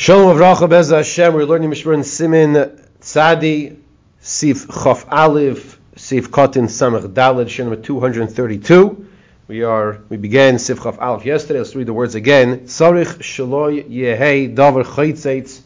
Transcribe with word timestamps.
Shalom 0.00 0.34
Avracha 0.34 0.66
Bez 0.66 0.88
Hashem. 0.88 1.34
We're 1.34 1.44
learning 1.44 1.70
Mishmar 1.70 1.92
in 1.92 2.04
Simin 2.04 2.54
Tzadi, 3.02 3.76
Sif 4.18 4.66
Chof 4.66 5.04
Aleph, 5.12 5.78
Sif 5.94 6.30
Kotin 6.30 6.70
Samach 6.70 7.50
Shin 7.50 7.66
number 7.66 7.82
232. 7.82 9.06
We 9.46 9.62
are 9.62 10.00
we 10.08 10.16
began 10.16 10.58
Sif 10.58 10.78
Chof 10.78 10.98
Aleph 11.02 11.26
yesterday. 11.26 11.58
Let's 11.58 11.76
read 11.76 11.86
the 11.86 11.92
words 11.92 12.14
again. 12.14 12.60
Sarich 12.60 13.18
Shaloi 13.18 13.90
Yehei 13.90 14.56
Davar 14.56 14.84
Chaytzeitz 14.84 15.60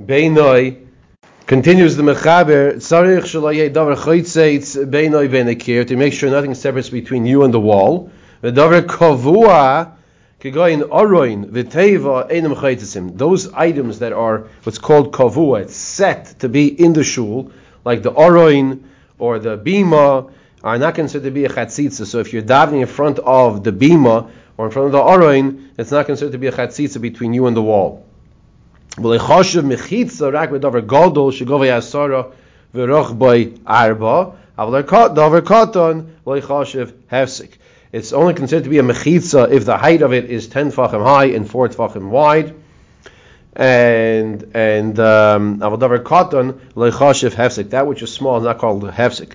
Beinoi. 0.00 0.86
Continues 1.48 1.96
the 1.96 2.04
Mechaber. 2.04 2.76
Sarich 2.76 3.22
Shaloi 3.22 3.56
Yehei 3.56 3.72
Davar 3.74 3.96
Chaytzeitz 3.96 4.76
Beinoi 4.88 5.28
Benekir 5.28 5.88
to 5.88 5.96
make 5.96 6.12
sure 6.12 6.30
nothing 6.30 6.54
separates 6.54 6.90
between 6.90 7.26
you 7.26 7.42
and 7.42 7.52
the 7.52 7.58
wall. 7.58 8.12
The 8.42 8.52
Davar 8.52 8.82
Kavua. 8.82 9.94
Those 10.42 10.82
items 13.52 13.98
that 14.00 14.12
are 14.12 14.38
what's 14.64 14.78
called 14.78 15.12
kavua, 15.12 15.62
it's 15.62 15.76
set 15.76 16.40
to 16.40 16.48
be 16.48 16.66
in 16.66 16.94
the 16.94 17.04
shul, 17.04 17.52
like 17.84 18.02
the 18.02 18.10
oroin 18.10 18.82
or 19.20 19.38
the 19.38 19.56
bima, 19.56 20.32
are 20.64 20.78
not 20.78 20.96
considered 20.96 21.28
to 21.28 21.30
be 21.30 21.44
a 21.44 21.48
chatzitza. 21.48 22.06
So 22.06 22.18
if 22.18 22.32
you're 22.32 22.42
davening 22.42 22.80
in 22.80 22.88
front 22.88 23.20
of 23.20 23.62
the 23.62 23.70
bima 23.70 24.28
or 24.56 24.66
in 24.66 24.72
front 24.72 24.86
of 24.86 24.92
the 24.92 24.98
oroin, 24.98 25.68
it's 25.78 25.92
not 25.92 26.06
considered 26.06 26.32
to 26.32 26.38
be 26.38 26.48
a 26.48 26.52
chatzitza 26.52 27.00
between 27.00 27.34
you 27.34 27.46
and 27.46 27.56
the 27.56 27.62
wall. 27.62 28.04
It's 37.92 38.14
only 38.14 38.32
considered 38.32 38.64
to 38.64 38.70
be 38.70 38.78
a 38.78 38.82
mechitza 38.82 39.50
if 39.50 39.66
the 39.66 39.76
height 39.76 40.00
of 40.00 40.14
it 40.14 40.30
is 40.30 40.48
ten 40.48 40.72
tefachim 40.72 41.04
high 41.04 41.26
and 41.26 41.48
four 41.48 41.68
tefachim 41.68 42.08
wide. 42.08 42.54
And 43.54 44.50
and 44.54 44.98
um, 44.98 45.60
avodavar 45.60 46.02
katan 46.02 46.58
leichashiv 46.74 47.34
hefsek. 47.34 47.70
That 47.70 47.86
which 47.86 48.02
is 48.02 48.10
small 48.10 48.38
is 48.38 48.44
not 48.44 48.56
called 48.56 48.82
hefsek. 48.84 49.34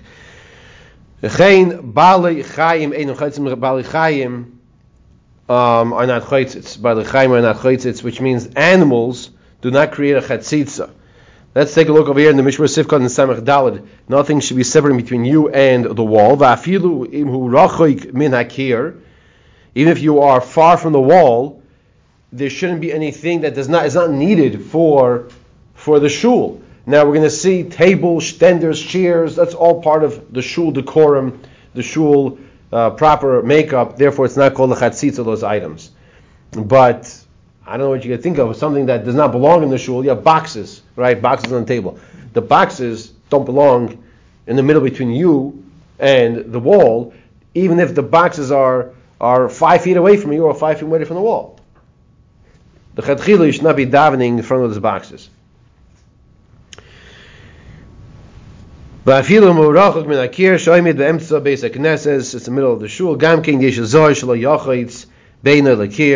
Geen 1.22 1.92
bali 1.92 2.42
chayim 2.42 2.92
enum 2.98 3.60
bali 3.60 3.84
chayim 3.84 4.34
um, 5.48 5.92
are 5.92 6.06
not 6.08 6.22
chaytzitz. 6.24 6.82
Bali 6.82 7.04
chayim 7.04 7.30
are 7.30 7.42
not 7.42 7.58
chaytzitz, 7.58 8.02
which 8.02 8.20
means 8.20 8.48
animals 8.56 9.30
do 9.60 9.70
not 9.70 9.92
create 9.92 10.16
a 10.16 10.20
chatzitza. 10.20 10.90
Let's 11.54 11.74
take 11.74 11.88
a 11.88 11.92
look 11.92 12.08
over 12.08 12.20
here 12.20 12.30
in 12.30 12.36
the 12.36 12.42
Mishmar 12.42 12.68
Sifkot 12.68 12.96
and 12.96 13.06
Samach 13.06 13.40
Dalad. 13.40 13.86
Nothing 14.06 14.40
should 14.40 14.58
be 14.58 14.64
separating 14.64 15.00
between 15.00 15.24
you 15.24 15.48
and 15.48 15.84
the 15.84 16.04
wall. 16.04 16.34
Even 19.74 19.92
if 19.92 20.02
you 20.02 20.20
are 20.20 20.40
far 20.40 20.76
from 20.76 20.92
the 20.92 21.00
wall, 21.00 21.62
there 22.32 22.50
shouldn't 22.50 22.80
be 22.82 22.92
anything 22.92 23.40
that 23.40 23.54
does 23.54 23.68
not 23.68 23.86
is 23.86 23.94
not 23.94 24.10
needed 24.10 24.62
for 24.62 25.28
for 25.74 26.00
the 26.00 26.08
shul. 26.10 26.60
Now 26.84 27.04
we're 27.04 27.14
going 27.14 27.22
to 27.22 27.30
see 27.30 27.64
tables, 27.64 28.26
stenders, 28.26 28.80
chairs. 28.80 29.36
That's 29.36 29.54
all 29.54 29.82
part 29.82 30.04
of 30.04 30.32
the 30.32 30.42
shul 30.42 30.70
decorum, 30.70 31.40
the 31.74 31.82
shul 31.82 32.38
uh, 32.72 32.90
proper 32.90 33.42
makeup. 33.42 33.96
Therefore, 33.96 34.26
it's 34.26 34.36
not 34.36 34.54
called 34.54 34.70
the 34.70 34.76
chatzitz 34.76 35.18
of 35.18 35.24
those 35.24 35.42
items. 35.42 35.92
But 36.50 37.24
I 37.68 37.72
don't 37.72 37.80
know 37.80 37.90
what 37.90 38.02
you 38.02 38.10
can 38.10 38.22
think 38.22 38.38
of, 38.38 38.56
something 38.56 38.86
that 38.86 39.04
does 39.04 39.14
not 39.14 39.30
belong 39.30 39.62
in 39.62 39.68
the 39.68 39.76
shul. 39.76 40.02
You 40.02 40.08
have 40.08 40.24
boxes, 40.24 40.80
right? 40.96 41.20
Boxes 41.20 41.52
on 41.52 41.60
the 41.60 41.66
table. 41.66 42.00
The 42.32 42.40
boxes 42.40 43.08
don't 43.28 43.44
belong 43.44 44.02
in 44.46 44.56
the 44.56 44.62
middle 44.62 44.82
between 44.82 45.10
you 45.10 45.62
and 45.98 46.50
the 46.50 46.58
wall, 46.58 47.12
even 47.54 47.78
if 47.78 47.94
the 47.94 48.02
boxes 48.02 48.50
are, 48.50 48.92
are 49.20 49.50
five 49.50 49.82
feet 49.82 49.98
away 49.98 50.16
from 50.16 50.32
you 50.32 50.46
or 50.46 50.54
five 50.54 50.78
feet 50.78 50.86
away 50.86 51.04
from 51.04 51.16
the 51.16 51.22
wall. 51.22 51.60
The 52.94 53.02
chadchila 53.02 53.52
should 53.52 53.64
not 53.64 53.76
be 53.76 53.84
davening 53.84 54.38
in 54.38 54.42
front 54.42 54.64
of 54.64 54.70
those 54.70 54.78
boxes. 54.78 55.28
It's 59.04 59.28
the 59.28 59.36
middle 62.50 62.72
of 62.72 62.80
the 62.80 62.88
shul. 62.88 63.18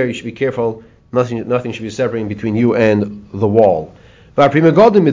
You 0.07 0.13
should 0.15 0.25
be 0.25 0.33
careful 0.33 0.83
Nothing, 1.15 1.47
nothing 1.47 1.73
should 1.73 1.83
be 1.83 1.91
separating 1.91 2.29
between 2.29 2.57
you 2.57 2.75
and 2.75 3.29
the 3.35 3.47
wall. 3.47 3.93
The 4.35 4.49
Pri 4.49 4.63
Megadim 4.63 5.07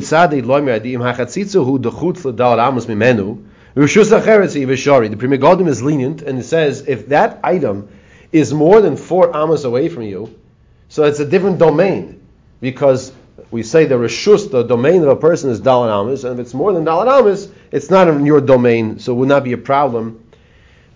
is 5.67 5.83
lenient 5.83 6.21
and 6.21 6.39
it 6.39 6.43
says 6.43 6.87
if 6.87 7.09
that 7.09 7.39
item 7.43 7.89
is 8.31 8.53
more 8.53 8.79
than 8.79 8.95
four 8.95 9.35
amos 9.35 9.65
away 9.65 9.89
from 9.89 10.03
you, 10.03 10.39
so 10.87 11.03
it's 11.03 11.19
a 11.19 11.25
different 11.25 11.59
domain 11.59 12.21
because 12.61 13.11
we 13.51 13.61
say 13.61 13.85
the 13.85 13.95
reshus, 13.95 14.49
the 14.49 14.63
domain 14.63 15.03
of 15.03 15.09
a 15.09 15.17
person 15.17 15.49
is 15.49 15.59
dalat 15.59 16.01
amos, 16.01 16.23
and 16.23 16.39
if 16.39 16.45
it's 16.45 16.53
more 16.53 16.71
than 16.71 16.85
dalat 16.85 17.19
amos, 17.19 17.49
it's 17.71 17.89
not 17.89 18.07
in 18.07 18.25
your 18.25 18.39
domain, 18.39 18.99
so 18.99 19.11
it 19.11 19.15
would 19.17 19.27
not 19.27 19.43
be 19.43 19.51
a 19.51 19.57
problem. 19.57 20.23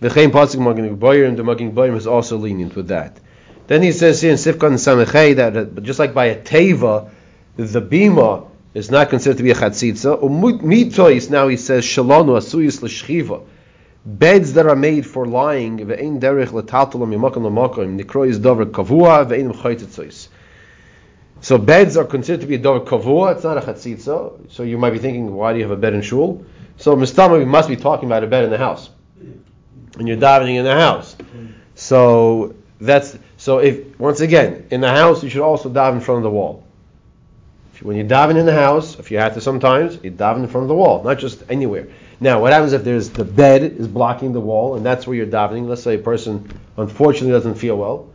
The 0.00 0.08
chaim 0.08 0.30
pasuk 0.30 0.60
magin 0.60 1.28
and 1.28 1.36
the 1.36 1.44
magin 1.44 1.94
is 1.94 2.06
also 2.06 2.38
lenient 2.38 2.74
with 2.74 2.88
that. 2.88 3.20
Then 3.66 3.82
he 3.82 3.92
says 3.92 4.20
here 4.20 4.30
in 4.30 4.36
Sifkon 4.36 4.74
Samechei 4.74 5.36
that 5.36 5.82
just 5.82 5.98
like 5.98 6.12
by 6.12 6.26
a 6.26 6.40
teva, 6.40 7.10
the 7.56 7.80
bima 7.80 8.48
is 8.74 8.90
not 8.90 9.08
considered 9.08 9.38
to 9.38 9.42
be 9.42 9.52
a 9.52 9.54
chatzitza. 9.54 10.20
Mitois 10.20 11.30
now 11.30 11.48
he 11.48 11.56
says 11.56 11.84
shalonu 11.84 12.36
asuyis 12.36 12.82
l'shchiva. 12.82 13.42
Beds 14.04 14.52
that 14.54 14.66
are 14.66 14.76
made 14.76 15.06
for 15.06 15.26
lying 15.26 15.78
ve'ein 15.78 16.20
derech 16.20 16.52
l'taltalam 16.52 17.14
yimakom 17.14 17.44
l'makom 17.44 17.98
nikro 17.98 18.28
is 18.28 18.38
dover 18.38 18.66
kavua 18.66 19.24
ve'ein 19.26 19.50
chaytitzois. 19.54 20.28
So 21.40 21.56
beds 21.56 21.96
are 21.96 22.04
considered 22.04 22.42
to 22.42 22.46
be 22.46 22.56
a 22.56 22.58
dover 22.58 22.84
kavua. 22.84 23.34
It's 23.34 23.44
not 23.44 23.56
a 23.56 23.60
chatzitza. 23.62 24.50
So 24.52 24.62
you 24.62 24.76
might 24.76 24.90
be 24.90 24.98
thinking, 24.98 25.32
why 25.32 25.52
do 25.52 25.58
you 25.58 25.64
have 25.64 25.72
a 25.72 25.80
bed 25.80 25.94
in 25.94 26.02
shul? 26.02 26.44
So 26.76 26.96
mistama 26.96 27.38
we 27.38 27.46
must 27.46 27.68
be 27.68 27.76
talking 27.76 28.08
about 28.08 28.24
a 28.24 28.26
bed 28.26 28.44
in 28.44 28.50
the 28.50 28.58
house, 28.58 28.90
and 29.96 30.08
you're 30.08 30.18
davening 30.18 30.56
in 30.56 30.64
the 30.64 30.74
house. 30.74 31.16
So 31.76 32.56
that's 32.80 33.16
so 33.44 33.58
if 33.58 34.00
once 34.00 34.20
again 34.20 34.68
in 34.70 34.80
the 34.80 34.88
house 34.88 35.22
you 35.22 35.28
should 35.28 35.42
also 35.42 35.68
dive 35.68 35.92
in 35.94 36.00
front 36.00 36.16
of 36.16 36.22
the 36.22 36.30
wall. 36.30 36.64
when 37.82 37.94
you're 37.94 38.06
diving 38.06 38.38
in 38.38 38.46
the 38.46 38.54
house, 38.54 38.98
if 38.98 39.10
you 39.10 39.18
have 39.18 39.34
to 39.34 39.40
sometimes, 39.42 39.98
you 40.02 40.08
dive 40.08 40.38
in 40.38 40.48
front 40.48 40.64
of 40.64 40.68
the 40.68 40.74
wall, 40.74 41.04
not 41.04 41.18
just 41.18 41.42
anywhere. 41.50 41.88
Now, 42.20 42.40
what 42.40 42.54
happens 42.54 42.72
if 42.72 42.84
there's 42.84 43.10
the 43.10 43.26
bed 43.26 43.62
is 43.62 43.86
blocking 43.86 44.32
the 44.32 44.40
wall 44.40 44.76
and 44.76 44.86
that's 44.86 45.06
where 45.06 45.14
you're 45.14 45.26
diving? 45.26 45.68
Let's 45.68 45.82
say 45.82 45.96
a 45.96 45.98
person 45.98 46.58
unfortunately 46.78 47.32
doesn't 47.32 47.56
feel 47.56 47.76
well 47.76 48.08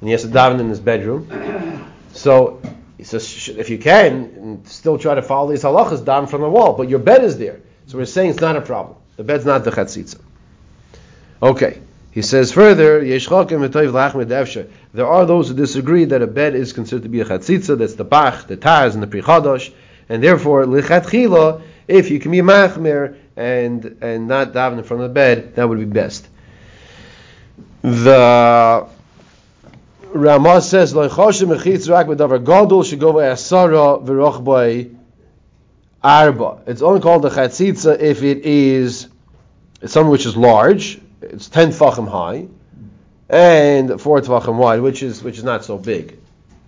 and 0.00 0.08
he 0.08 0.12
has 0.12 0.22
to 0.22 0.28
dive 0.28 0.58
in 0.58 0.68
his 0.70 0.80
bedroom. 0.80 1.28
So 2.12 2.60
he 2.96 3.04
says, 3.04 3.50
if 3.56 3.70
you 3.70 3.78
can, 3.78 4.64
still 4.64 4.98
try 4.98 5.14
to 5.14 5.22
follow 5.22 5.50
these 5.50 5.62
halachas, 5.62 6.02
front 6.04 6.32
of 6.32 6.40
the 6.40 6.50
wall, 6.50 6.72
but 6.72 6.88
your 6.88 6.98
bed 6.98 7.22
is 7.22 7.38
there. 7.38 7.60
So 7.86 7.98
we're 7.98 8.06
saying 8.06 8.30
it's 8.30 8.40
not 8.40 8.56
a 8.56 8.60
problem. 8.62 8.96
The 9.16 9.24
bed's 9.24 9.44
not 9.44 9.62
the 9.62 9.70
chatzitza. 9.70 10.20
Okay. 11.40 11.80
He 12.12 12.22
says 12.22 12.50
further, 12.50 13.04
there 13.04 15.06
are 15.06 15.26
those 15.26 15.48
who 15.48 15.54
disagree 15.54 16.04
that 16.06 16.22
a 16.22 16.26
bed 16.26 16.56
is 16.56 16.72
considered 16.72 17.04
to 17.04 17.08
be 17.08 17.20
a 17.20 17.24
chatzitza, 17.24 17.78
that's 17.78 17.94
the 17.94 18.04
bach, 18.04 18.48
the 18.48 18.56
taz, 18.56 18.94
and 18.94 19.02
the 19.02 19.06
prichadosh, 19.06 19.72
and 20.08 20.22
therefore, 20.22 20.64
if 21.86 22.10
you 22.10 22.18
can 22.18 22.32
be 22.32 22.40
a 22.40 22.42
machmer 22.42 23.16
and, 23.36 23.96
and 24.00 24.26
not 24.26 24.52
daven 24.52 24.78
in 24.78 24.84
front 24.84 25.04
of 25.04 25.10
the 25.10 25.14
bed, 25.14 25.54
that 25.54 25.68
would 25.68 25.78
be 25.78 25.84
best. 25.84 26.26
The 27.82 28.88
Ramah 30.12 30.62
says, 30.62 30.92
rak 30.92 31.08
gadol 31.08 32.82
asara 33.22 34.96
arba. 36.02 36.58
It's 36.66 36.82
only 36.82 37.00
called 37.00 37.24
a 37.24 37.30
chatzitza 37.30 38.00
if 38.00 38.24
it 38.24 38.44
is 38.44 39.06
something 39.86 40.10
which 40.10 40.26
is 40.26 40.36
large, 40.36 41.00
it's 41.22 41.48
ten 41.48 41.70
tefachim 41.70 42.08
high 42.08 42.48
and 43.28 44.00
four 44.00 44.20
tefachim 44.20 44.56
wide, 44.56 44.80
which 44.80 45.02
is 45.02 45.22
which 45.22 45.38
is 45.38 45.44
not 45.44 45.64
so 45.64 45.78
big. 45.78 46.18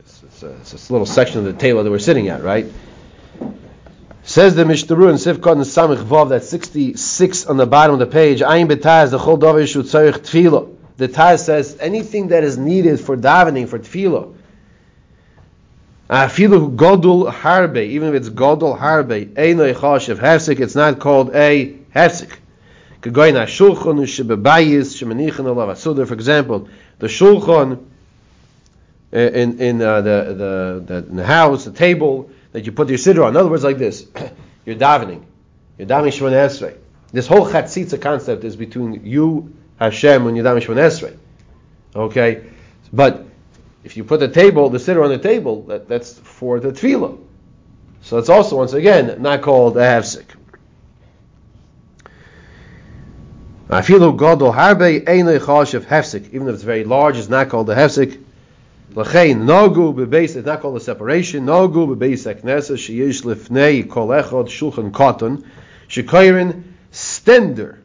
It's, 0.01 0.23
it's, 0.23 0.43
a, 0.43 0.51
it's 0.53 0.89
a 0.89 0.93
little 0.93 1.07
section 1.07 1.41
of 1.41 1.45
the 1.45 1.53
table 1.53 1.83
that 1.85 1.91
we're 1.91 1.99
sitting 1.99 2.29
at, 2.29 2.43
right? 2.43 2.67
Says 4.25 4.55
the 4.55 4.63
Mishtaru 4.63 5.11
in 5.11 5.17
Sivkot 5.17 5.53
and 5.53 5.63
Samich 5.63 6.05
Vav, 6.05 6.29
that's 6.29 6.49
66 6.49 7.47
on 7.47 7.57
the 7.57 7.67
bottom 7.67 7.95
of 7.95 7.99
the 7.99 8.07
page. 8.07 8.41
Ayin 8.41 8.69
betaz 8.69 9.11
the 9.11 9.19
chol 9.19 9.39
davar 9.39 9.67
shu 9.67 9.83
tzarich 9.83 10.19
tefillah. 10.19 10.77
The 10.97 11.09
Taz 11.09 11.41
says 11.41 11.77
anything 11.81 12.29
that 12.29 12.45
is 12.45 12.57
needed 12.57 13.01
for 13.01 13.17
davening 13.17 13.69
for 13.69 13.81
tefillah. 13.81 14.33
Afilu 16.09 16.77
godul 16.77 17.33
harbe, 17.33 17.85
even 17.85 18.11
if 18.11 18.15
it's 18.15 18.29
godul 18.29 18.79
harbe, 18.79 19.27
eino 19.35 19.75
chashiv 19.75 20.17
hefsek, 20.17 20.61
it's 20.61 20.77
not 20.77 21.01
called 21.01 21.35
a 21.35 21.75
hefsek. 21.93 22.31
For 23.03 23.09
example, 26.15 26.69
the 26.99 27.09
shulchan 27.09 27.85
uh, 29.13 29.19
in 29.19 29.61
in 29.61 29.83
uh, 29.83 30.01
the, 30.01 30.25
the, 30.39 30.85
the 30.87 31.01
the 31.03 31.27
house, 31.27 31.65
the 31.65 31.73
table 31.73 32.31
that 32.53 32.65
you 32.65 32.73
put 32.73 32.89
your 32.89 32.99
siddur 32.99 33.25
on. 33.25 33.31
In 33.31 33.37
other 33.37 33.51
words, 33.51 33.65
like 33.65 33.79
this: 33.79 34.07
you're 34.65 34.77
davening, 34.77 35.25
you're 35.79 35.89
davening 35.89 36.13
Shemon 36.13 36.33
Esrei. 36.33 36.77
This 37.13 37.27
whole 37.27 37.47
chatzitza 37.47 38.01
concept 38.01 38.45
is 38.45 38.55
between 38.55 39.05
you, 39.05 39.53
Hashem, 39.81 40.27
and 40.29 40.37
you're 40.37 40.47
davening 40.47 40.65
Shemon 40.65 40.77
Esrei. 40.77 41.17
Okay, 41.97 42.45
but 42.93 43.27
if 43.83 43.97
you 43.97 44.05
put 44.05 44.21
the 44.21 44.29
table, 44.29 44.71
the 44.71 44.79
siddur 44.79 45.03
on 45.03 45.11
the 45.11 45.19
table, 45.19 45.63
that, 45.65 45.89
that's 45.89 46.19
for 46.21 46.61
the 46.61 46.71
tefillah. 46.71 47.19
So 48.03 48.19
it's 48.19 48.29
also 48.29 48.57
once 48.59 48.75
again 48.75 49.21
not 49.21 49.43
called 49.43 49.77
a 49.77 49.81
hefsek. 49.81 50.25
Afilu 53.73 54.19
gadol 54.19 54.53
harbe 54.53 55.03
einay 55.03 55.41
chashav 55.41 55.87
hefsek, 55.87 56.27
even 56.35 56.47
if 56.47 56.57
it's 56.57 56.63
very 56.63 56.85
large, 56.85 57.17
it's 57.17 57.31
not 57.31 57.49
called 57.49 57.71
a 57.71 57.75
hefsek. 57.75 58.23
Lachein 58.93 59.47
nogu 59.47 59.95
bebeis, 59.95 60.37
it's 60.37 60.45
not 60.45 60.61
called 60.61 60.77
a 60.77 60.81
separation. 60.81 61.47
Nogu 61.47 61.97
bebeis 61.97 62.31
aknesa 62.31 62.77
sheyish 62.77 63.23
lifnei 63.23 63.89
kol 63.89 64.09
echad 64.09 64.49
shulchan 64.49 64.91
katan 64.91 65.47
shekayrin 65.89 66.65
stender. 66.93 67.79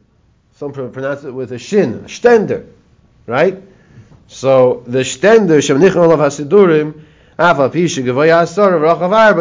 Some 0.58 0.74
pronounce 0.74 1.24
it 1.24 1.32
with 1.32 1.54
a 1.54 1.58
shin, 1.58 2.02
stender, 2.08 2.66
right? 3.26 3.64
So 4.28 4.84
the 4.88 5.00
stender 5.00 5.60
shemnichon 5.60 5.96
olav 5.96 6.20
hasidurim 6.20 7.04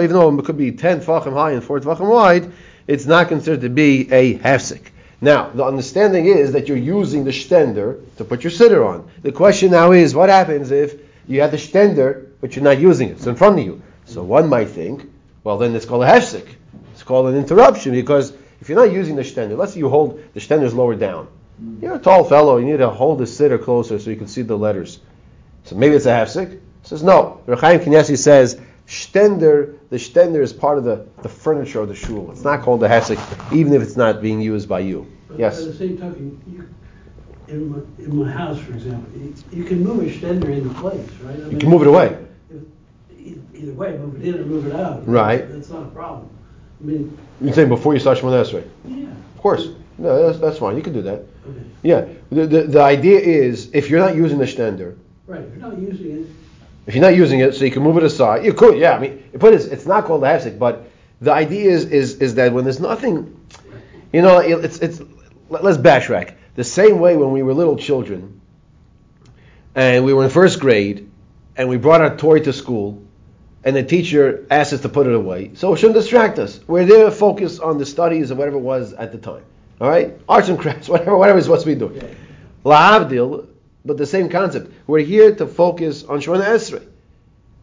even 0.05 0.13
though 0.13 0.39
it 0.39 0.45
could 0.45 0.59
be 0.59 0.71
ten 0.71 1.01
tefachim 1.01 1.33
high 1.33 1.53
and 1.53 1.65
four 1.65 1.81
tefachim 1.81 2.09
wide, 2.09 2.53
it's 2.87 3.07
not 3.07 3.27
considered 3.27 3.63
to 3.63 3.69
be 3.69 4.13
a 4.13 4.39
hefsek. 4.39 4.83
Now, 5.21 5.49
the 5.51 5.65
understanding 5.65 6.27
is 6.27 6.53
that 6.53 6.69
you're 6.69 6.77
using 6.77 7.25
the 7.25 7.31
stender 7.31 8.01
to 8.17 8.25
put 8.25 8.45
your 8.45 8.51
siddur 8.51 8.87
on. 8.87 9.11
The 9.23 9.33
question 9.33 9.71
now 9.71 9.93
is, 9.93 10.15
what 10.15 10.29
happens 10.29 10.71
if 10.71 11.01
you 11.27 11.41
have 11.41 11.51
the 11.51 11.57
stender, 11.57 12.27
but 12.41 12.55
you're 12.55 12.65
not 12.65 12.79
using 12.79 13.09
it? 13.09 13.13
It's 13.13 13.27
in 13.27 13.37
front 13.37 13.59
of 13.59 13.65
you. 13.65 13.83
So 14.05 14.23
one 14.23 14.49
might 14.49 14.69
think, 14.69 15.11
well, 15.43 15.59
then 15.59 15.75
it's 15.75 15.87
called 15.87 16.05
a 16.05 16.07
hefsek. 16.07 16.47
It's 16.93 17.03
called 17.03 17.29
an 17.29 17.37
interruption 17.37 17.93
because 17.93 18.33
if 18.61 18.69
you're 18.69 18.79
not 18.79 18.93
using 18.93 19.17
the 19.17 19.23
stender, 19.23 19.57
let's 19.57 19.73
say 19.73 19.79
you 19.79 19.89
hold 19.89 20.23
the 20.35 20.41
stender's 20.41 20.75
lower 20.75 20.95
down. 20.95 21.29
You're 21.81 21.95
a 21.95 21.99
tall 21.99 22.25
fellow. 22.25 22.59
You 22.59 22.67
need 22.67 22.79
to 22.79 22.91
hold 22.91 23.19
the 23.19 23.25
siddur 23.25 23.63
closer 23.63 23.99
so 23.99 24.11
you 24.11 24.17
can 24.17 24.29
see 24.29 24.43
the 24.43 24.57
letters. 24.57 25.01
So 25.65 25.77
maybe 25.77 25.95
it's 25.95 26.07
a 26.07 26.11
hefsek. 26.11 26.61
Says 26.83 27.03
no. 27.03 27.41
Rechaim 27.47 27.81
Knessi 27.81 28.19
says 28.19 28.61
stender. 28.87 29.77
The 29.91 29.97
stender 29.97 30.43
is 30.43 30.53
part 30.53 30.79
of 30.79 30.85
the, 30.85 31.07
the 31.23 31.29
furniture 31.29 31.81
of 31.81 31.89
the 31.89 31.95
shul. 31.95 32.31
It's 32.31 32.45
not 32.45 32.63
called 32.63 32.83
a 32.85 32.89
hefsek, 32.89 33.53
even 33.55 33.73
if 33.73 33.83
it's 33.83 33.97
not 33.97 34.21
being 34.23 34.41
used 34.41 34.69
by 34.69 34.81
you. 34.81 35.07
But 35.29 35.39
Yes. 35.39 35.61
At 35.61 35.67
the 35.67 35.75
same 35.75 35.99
token, 35.99 36.41
you, 36.47 36.69
in 37.49 37.71
my, 37.71 37.79
in 38.05 38.17
my 38.17 38.31
house, 38.31 38.59
for 38.59 38.73
example, 38.73 39.09
you, 39.21 39.35
you 39.53 39.65
can 39.65 39.83
move 39.85 40.03
a 40.07 40.11
stender 40.11 40.49
into 40.51 40.71
place, 40.81 41.09
right? 41.23 41.37
I 41.41 41.49
You 41.49 41.59
can 41.59 41.69
move 41.71 41.83
it 41.83 41.89
away. 41.89 42.17
if- 43.21 43.37
Either 43.55 43.73
way, 43.73 43.97
move 43.99 44.17
it 44.23 44.29
in 44.29 44.41
or 44.41 44.45
move 44.45 44.67
it 44.67 44.75
out. 44.77 45.09
Right. 45.09 45.51
That's 45.51 45.71
not 45.71 45.83
a 45.85 45.87
problem. 45.87 46.29
I 46.81 46.85
mean, 46.85 47.19
You're 47.41 47.55
saying 47.55 47.69
before 47.71 47.95
you 47.95 48.01
start 48.01 48.19
Shemona 48.19 48.43
Esrei. 48.45 48.65
yeah. 48.85 49.07
Of 49.35 49.41
course. 49.43 49.69
No, 49.99 50.27
that's, 50.27 50.39
that's 50.39 50.59
fine. 50.59 50.77
You 50.77 50.83
can 50.83 50.93
do 50.93 51.01
that. 51.03 51.21
Okay, 51.49 51.61
Yeah. 51.83 52.05
The, 52.31 52.47
the, 52.47 52.63
the 52.65 52.83
idea 52.83 53.19
is 53.19 53.71
if 53.73 53.89
you're 53.89 53.99
not 53.99 54.15
using 54.15 54.39
the 54.39 54.45
stender, 54.45 54.95
right, 55.27 55.41
if 55.41 55.49
you're 55.57 55.69
not 55.71 55.79
using 55.79 56.21
it, 56.21 56.27
if 56.87 56.95
you're 56.95 57.03
not 57.03 57.17
using 57.17 57.41
it, 57.41 57.55
so 57.55 57.65
you 57.65 57.71
can 57.71 57.83
move 57.83 57.97
it 57.97 58.03
aside. 58.05 58.45
You 58.45 58.53
could, 58.55 58.79
yeah. 58.79 58.93
I 58.93 58.99
mean, 58.99 59.23
put 59.39 59.55
it, 59.55 59.65
it's 59.73 59.87
not 59.87 60.05
called 60.05 60.23
a 60.25 60.27
hefsek, 60.27 60.59
but 60.59 60.89
the 61.21 61.33
idea 61.33 61.71
is, 61.71 61.87
is 61.87 62.17
is 62.19 62.35
that 62.37 62.53
when 62.53 62.65
there's 62.65 62.81
nothing, 62.81 63.41
you 64.13 64.23
know, 64.23 64.39
it's 64.39 64.79
it's. 64.79 65.01
let- 65.49 65.63
Let's 65.65 65.79
backtrack. 65.79 66.35
The 66.57 66.65
same 66.65 66.99
way 66.99 67.17
when 67.17 67.31
we 67.33 67.43
were 67.43 67.55
little 67.55 67.77
children, 67.77 68.41
and 69.75 70.05
we 70.05 70.13
were 70.13 70.25
in 70.25 70.31
first 70.31 70.59
grade, 70.61 71.11
and 71.57 71.69
we 71.69 71.77
brought 71.77 72.01
our 72.01 72.17
toy 72.17 72.41
to 72.41 72.53
school, 72.53 73.03
and 73.65 73.77
the 73.77 73.83
teacher 73.83 74.47
asked 74.51 74.73
us 74.73 74.81
to 74.83 74.89
put 74.89 75.07
it 75.07 75.15
away, 75.15 75.53
so 75.55 75.73
it 75.73 75.77
shouldn't 75.79 75.95
distract 75.99 76.39
us. 76.39 76.61
We're 76.67 76.85
there 76.87 77.11
focused 77.11 77.61
on 77.61 77.79
the 77.79 77.87
studies 77.87 78.31
or 78.31 78.37
whatever 78.37 78.57
it 78.57 78.61
was 78.61 78.93
at 78.95 79.13
the 79.13 79.19
time. 79.19 79.43
All 79.81 79.89
right, 79.89 80.19
arts 80.29 80.49
and 80.49 80.59
crafts, 80.59 80.89
whatever, 80.93 81.17
whatever 81.17 81.39
it's 81.39 81.47
supposed 81.47 81.65
to 81.67 81.75
be 81.75 81.79
doing. 81.79 82.17
La'avdil, 82.65 83.47
but 83.87 83.97
the 83.97 84.07
same 84.07 84.29
concept. 84.29 84.73
We're 84.87 85.05
here 85.05 85.35
to 85.37 85.47
focus 85.47 86.05
on 86.05 86.21
Shemona 86.21 86.45
Esrei. 86.45 86.87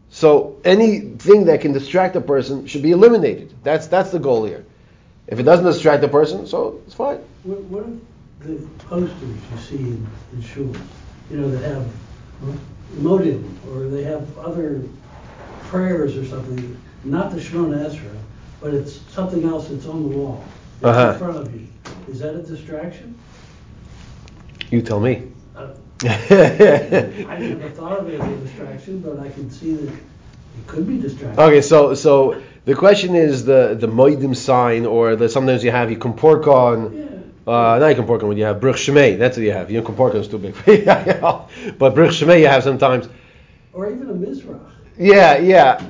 So 0.09 0.57
anything 0.63 1.45
that 1.45 1.61
can 1.61 1.73
distract 1.73 2.15
a 2.15 2.21
person 2.21 2.67
should 2.67 2.83
be 2.83 2.91
eliminated. 2.91 3.53
That's 3.63 3.87
that's 3.87 4.11
the 4.11 4.19
goal 4.19 4.45
here. 4.45 4.65
If 5.27 5.39
it 5.39 5.43
doesn't 5.43 5.65
distract 5.65 6.01
the 6.01 6.07
person, 6.07 6.47
so 6.47 6.81
it's 6.85 6.93
fine. 6.95 7.19
What, 7.43 7.59
what 7.63 7.85
if 7.85 8.59
the 8.61 8.67
posters 8.85 9.19
you 9.21 9.57
see 9.57 9.77
in, 9.77 10.07
in 10.33 10.43
schools, 10.43 10.77
you 11.31 11.37
know, 11.37 11.49
they 11.49 11.67
have 11.67 11.87
motive 12.97 13.43
or 13.71 13.87
they 13.87 14.03
have 14.03 14.37
other 14.37 14.83
prayers 15.63 16.15
or 16.15 16.25
something, 16.25 16.79
not 17.03 17.31
the 17.31 17.37
Shemona 17.39 17.89
Esra, 17.89 18.15
but 18.61 18.73
it's 18.73 18.99
something 19.11 19.43
else 19.45 19.69
that's 19.69 19.87
on 19.87 20.03
the 20.09 20.17
wall, 20.17 20.43
that's 20.79 20.97
Uh-huh. 20.97 21.13
in 21.13 21.19
front 21.19 21.37
of 21.47 21.53
you. 21.55 21.67
Is 22.09 22.19
that 22.19 22.35
a 22.35 22.43
distraction? 22.43 23.15
You 24.69 24.81
tell 24.81 24.99
me. 24.99 25.31
Uh, 25.55 25.69
I 26.01 26.07
never 27.39 27.69
thought 27.69 27.99
of 27.99 28.09
it 28.09 28.19
as 28.19 28.27
a 28.27 28.37
distraction, 28.37 28.99
but 28.99 29.19
I 29.19 29.29
can 29.29 29.49
see 29.49 29.75
that 29.75 29.93
it 29.93 30.67
could 30.67 30.87
be 30.87 30.99
distracting. 30.99 31.39
okay, 31.39 31.61
so 31.61 31.93
so 31.93 32.41
the 32.65 32.75
question 32.75 33.15
is 33.15 33.45
the 33.45 33.75
the 33.79 33.87
moedim 33.87 34.35
sign 34.35 34.85
or 34.85 35.15
the 35.15 35.29
sometimes 35.29 35.63
you 35.63 35.71
have 35.71 35.91
you 35.91 35.97
compork 35.97 36.47
on. 36.47 36.97
Yeah. 36.97 37.09
Uh, 37.45 37.77
not 37.77 37.87
you 37.87 37.95
compork 37.95 38.23
on, 38.23 38.37
you 38.37 38.45
have 38.45 38.61
bruch 38.61 38.77
shemei. 38.77 39.17
That's 39.17 39.35
what 39.35 39.43
you 39.43 39.51
have. 39.51 39.69
You 39.69 39.81
know, 39.81 39.85
compork 39.85 40.15
is 40.15 40.29
too 40.29 40.37
big. 40.37 40.55
but 40.65 41.95
bruch 41.95 42.11
shemei 42.11 42.39
you 42.39 42.47
have 42.47 42.63
sometimes. 42.63 43.09
Or 43.73 43.91
even 43.91 44.09
a 44.09 44.13
Mizrach. 44.13 44.61
Yeah, 44.97 45.37
yeah. 45.37 45.83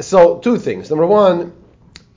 So 0.00 0.38
two 0.38 0.56
things. 0.58 0.90
Number 0.90 1.06
one, 1.06 1.52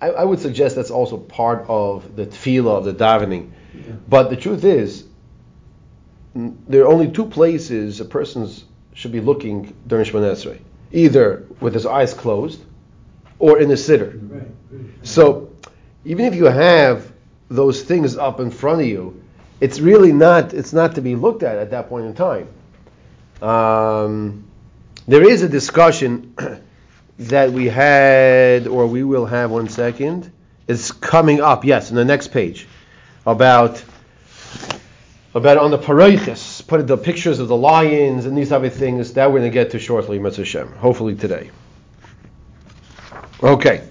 I, 0.01 0.09
I 0.09 0.23
would 0.23 0.39
suggest 0.39 0.75
that's 0.75 0.91
also 0.91 1.17
part 1.17 1.65
of 1.67 2.15
the 2.15 2.25
tefillah 2.25 2.77
of 2.77 2.85
the 2.85 2.93
davening. 2.93 3.51
Yeah. 3.73 3.93
But 4.09 4.29
the 4.29 4.35
truth 4.37 4.63
is, 4.63 5.05
there 6.35 6.83
are 6.83 6.87
only 6.87 7.09
two 7.09 7.25
places 7.25 7.99
a 7.99 8.05
person 8.05 8.49
should 8.93 9.11
be 9.11 9.21
looking 9.21 9.75
during 9.87 10.05
Shemona 10.05 10.31
Esrei. 10.31 10.59
Either 10.91 11.45
with 11.59 11.73
his 11.73 11.85
eyes 11.85 12.13
closed, 12.13 12.63
or 13.39 13.59
in 13.59 13.69
the 13.69 13.75
siddur. 13.75 14.19
Right. 14.31 14.47
So 15.03 15.51
even 16.05 16.25
if 16.25 16.35
you 16.35 16.45
have 16.45 17.11
those 17.49 17.83
things 17.83 18.15
up 18.15 18.39
in 18.39 18.51
front 18.51 18.81
of 18.81 18.87
you, 18.87 19.21
it's 19.59 19.79
really 19.79 20.11
not 20.11 20.53
it's 20.53 20.73
not 20.73 20.95
to 20.95 21.01
be 21.01 21.15
looked 21.15 21.43
at 21.43 21.57
at 21.57 21.71
that 21.71 21.89
point 21.89 22.05
in 22.05 22.13
time. 22.15 22.47
Um, 23.41 24.45
there 25.07 25.27
is 25.27 25.41
a 25.43 25.49
discussion 25.49 26.35
that 27.19 27.51
we 27.51 27.67
had, 27.67 28.67
or 28.67 28.87
we 28.87 29.03
will 29.03 29.25
have 29.25 29.51
one 29.51 29.69
second. 29.69 30.31
It's 30.67 30.91
coming 30.91 31.41
up, 31.41 31.65
yes, 31.65 31.89
in 31.89 31.95
the 31.95 32.05
next 32.05 32.29
page, 32.29 32.67
about 33.25 33.83
about 35.35 35.57
on 35.57 35.71
the 35.71 35.77
paroiches, 35.77 36.65
put 36.67 36.85
the 36.85 36.97
pictures 36.97 37.39
of 37.39 37.47
the 37.47 37.55
lions 37.55 38.25
and 38.25 38.37
these 38.37 38.49
type 38.49 38.63
of 38.63 38.73
things. 38.73 39.13
That 39.13 39.31
we're 39.31 39.39
going 39.39 39.51
to 39.51 39.53
get 39.53 39.71
to 39.71 39.79
shortly, 39.79 40.19
Mitzvah 40.19 40.45
Shem. 40.45 40.71
Hopefully 40.73 41.15
today. 41.15 41.49
Okay. 43.41 43.87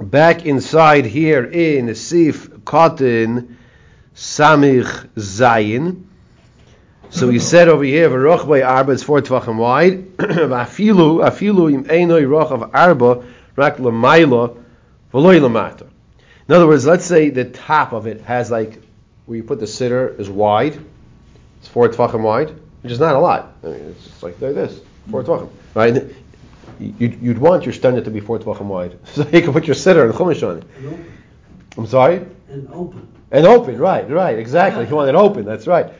Back 0.00 0.46
inside 0.46 1.04
here 1.04 1.44
in 1.44 1.86
the 1.86 1.94
Sif 1.94 2.64
Cotton 2.64 3.58
Samich 4.14 5.08
Zayin. 5.16 6.04
So 7.10 7.26
we 7.26 7.40
said 7.40 7.68
over 7.68 7.82
here, 7.82 8.08
V'roch 8.08 8.48
by 8.48 8.62
Arba, 8.62 8.92
it's 8.92 9.02
four 9.02 9.20
tvachim 9.20 9.56
wide. 9.56 10.16
V'afilu, 10.16 11.28
afilu 11.28 11.72
im 11.72 11.84
einoi 11.84 12.28
roch 12.28 12.52
of 12.52 12.72
Arba, 12.72 13.24
rak 13.56 13.80
l'mayla, 13.80 14.56
v'loi 15.12 15.40
l'mata. 15.42 15.86
In 16.48 16.54
other 16.54 16.68
words, 16.68 16.86
let's 16.86 17.04
say 17.04 17.30
the 17.30 17.44
top 17.44 17.92
of 17.92 18.06
it 18.06 18.20
has 18.20 18.50
like, 18.50 18.80
where 19.30 19.36
you 19.36 19.44
put 19.44 19.60
the 19.60 19.66
siddur 19.66 20.18
is 20.18 20.28
wide. 20.28 20.76
It's 21.60 21.68
four 21.68 21.88
tvachim 21.88 22.22
wide, 22.22 22.50
which 22.82 22.90
is 22.92 22.98
not 22.98 23.14
a 23.14 23.18
lot. 23.20 23.52
I 23.62 23.66
mean, 23.68 23.74
it's 23.76 24.02
just 24.02 24.24
like 24.24 24.40
like 24.40 24.56
this, 24.56 24.80
four 25.08 25.22
tvachim, 25.22 25.48
right? 25.72 26.04
You'd, 26.80 27.22
you'd 27.22 27.38
want 27.38 27.64
your 27.64 27.72
standard 27.72 28.06
to 28.06 28.10
be 28.10 28.18
four 28.18 28.40
tvachim 28.40 28.64
wide, 28.64 28.98
so 29.04 29.22
you 29.28 29.40
can 29.40 29.52
put 29.52 29.68
your 29.68 29.76
siddur 29.76 30.04
and 30.04 30.12
chumash 30.14 30.42
on 30.42 30.58
it. 30.58 30.64
I'm 31.78 31.86
sorry? 31.86 32.26
And 32.48 32.68
open. 32.72 33.06
And 33.30 33.46
open, 33.46 33.78
right, 33.78 34.10
right, 34.10 34.36
exactly. 34.36 34.88
You 34.88 34.96
want 34.96 35.08
it 35.08 35.14
open, 35.14 35.44
that's 35.44 35.68
right. 35.68 35.92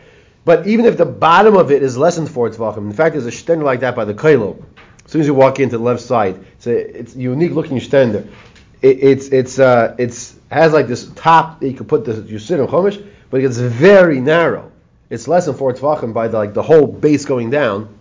But 0.45 0.67
even 0.67 0.85
if 0.85 0.97
the 0.97 1.07
bottom 1.07 1.57
of 1.57 1.71
it 1.71 1.85
is 1.85 1.97
less 1.97 2.17
than 2.17 2.27
four 2.27 2.51
tvachim, 2.51 2.79
in 2.79 2.93
fact, 2.93 3.13
there's 3.13 3.27
a 3.27 3.31
stender 3.31 3.63
like 3.63 3.79
that 3.81 3.95
by 3.95 4.05
the 4.05 4.15
kailo. 4.15 4.61
As 5.05 5.13
soon 5.13 5.21
as 5.21 5.29
you 5.29 5.35
walk 5.35 5.61
into 5.61 5.79
the 5.79 5.85
left 5.85 6.03
side, 6.03 6.45
it's 6.55 6.67
a, 6.67 6.99
it's 6.99 7.15
unique 7.15 7.53
looking 7.53 7.79
stender. 7.79 8.27
It, 8.83 9.05
it's 9.05 9.29
it's 9.29 9.61
uh, 9.61 9.95
it's 9.99 10.35
has 10.51 10.73
like 10.73 10.89
this 10.89 11.09
top 11.15 11.61
that 11.61 11.69
you 11.69 11.75
can 11.75 11.87
put 11.87 12.05
the 12.05 12.15
you 12.23 12.41
sit 12.41 12.59
on 12.59 12.67
chumash, 12.67 13.07
but 13.31 13.41
it's 13.41 13.59
very 13.59 14.21
narrow. 14.21 14.71
It's 15.09 15.27
less 15.27 15.47
than 15.47 15.55
four 15.55 15.73
tvachim 15.73 16.13
by 16.13 16.29
the, 16.29 16.39
like 16.39 16.55
the 16.55 16.63
whole 16.63 16.87
base 16.87 17.25
going 17.25 17.51
down. 17.51 17.97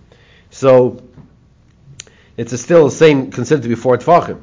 So 0.51 1.01
it's 2.37 2.59
still 2.61 2.85
the 2.85 2.95
same 2.95 3.31
considered 3.31 3.63
to 3.63 3.69
be 3.69 3.75
four 3.75 3.97
tvachim. 3.97 4.41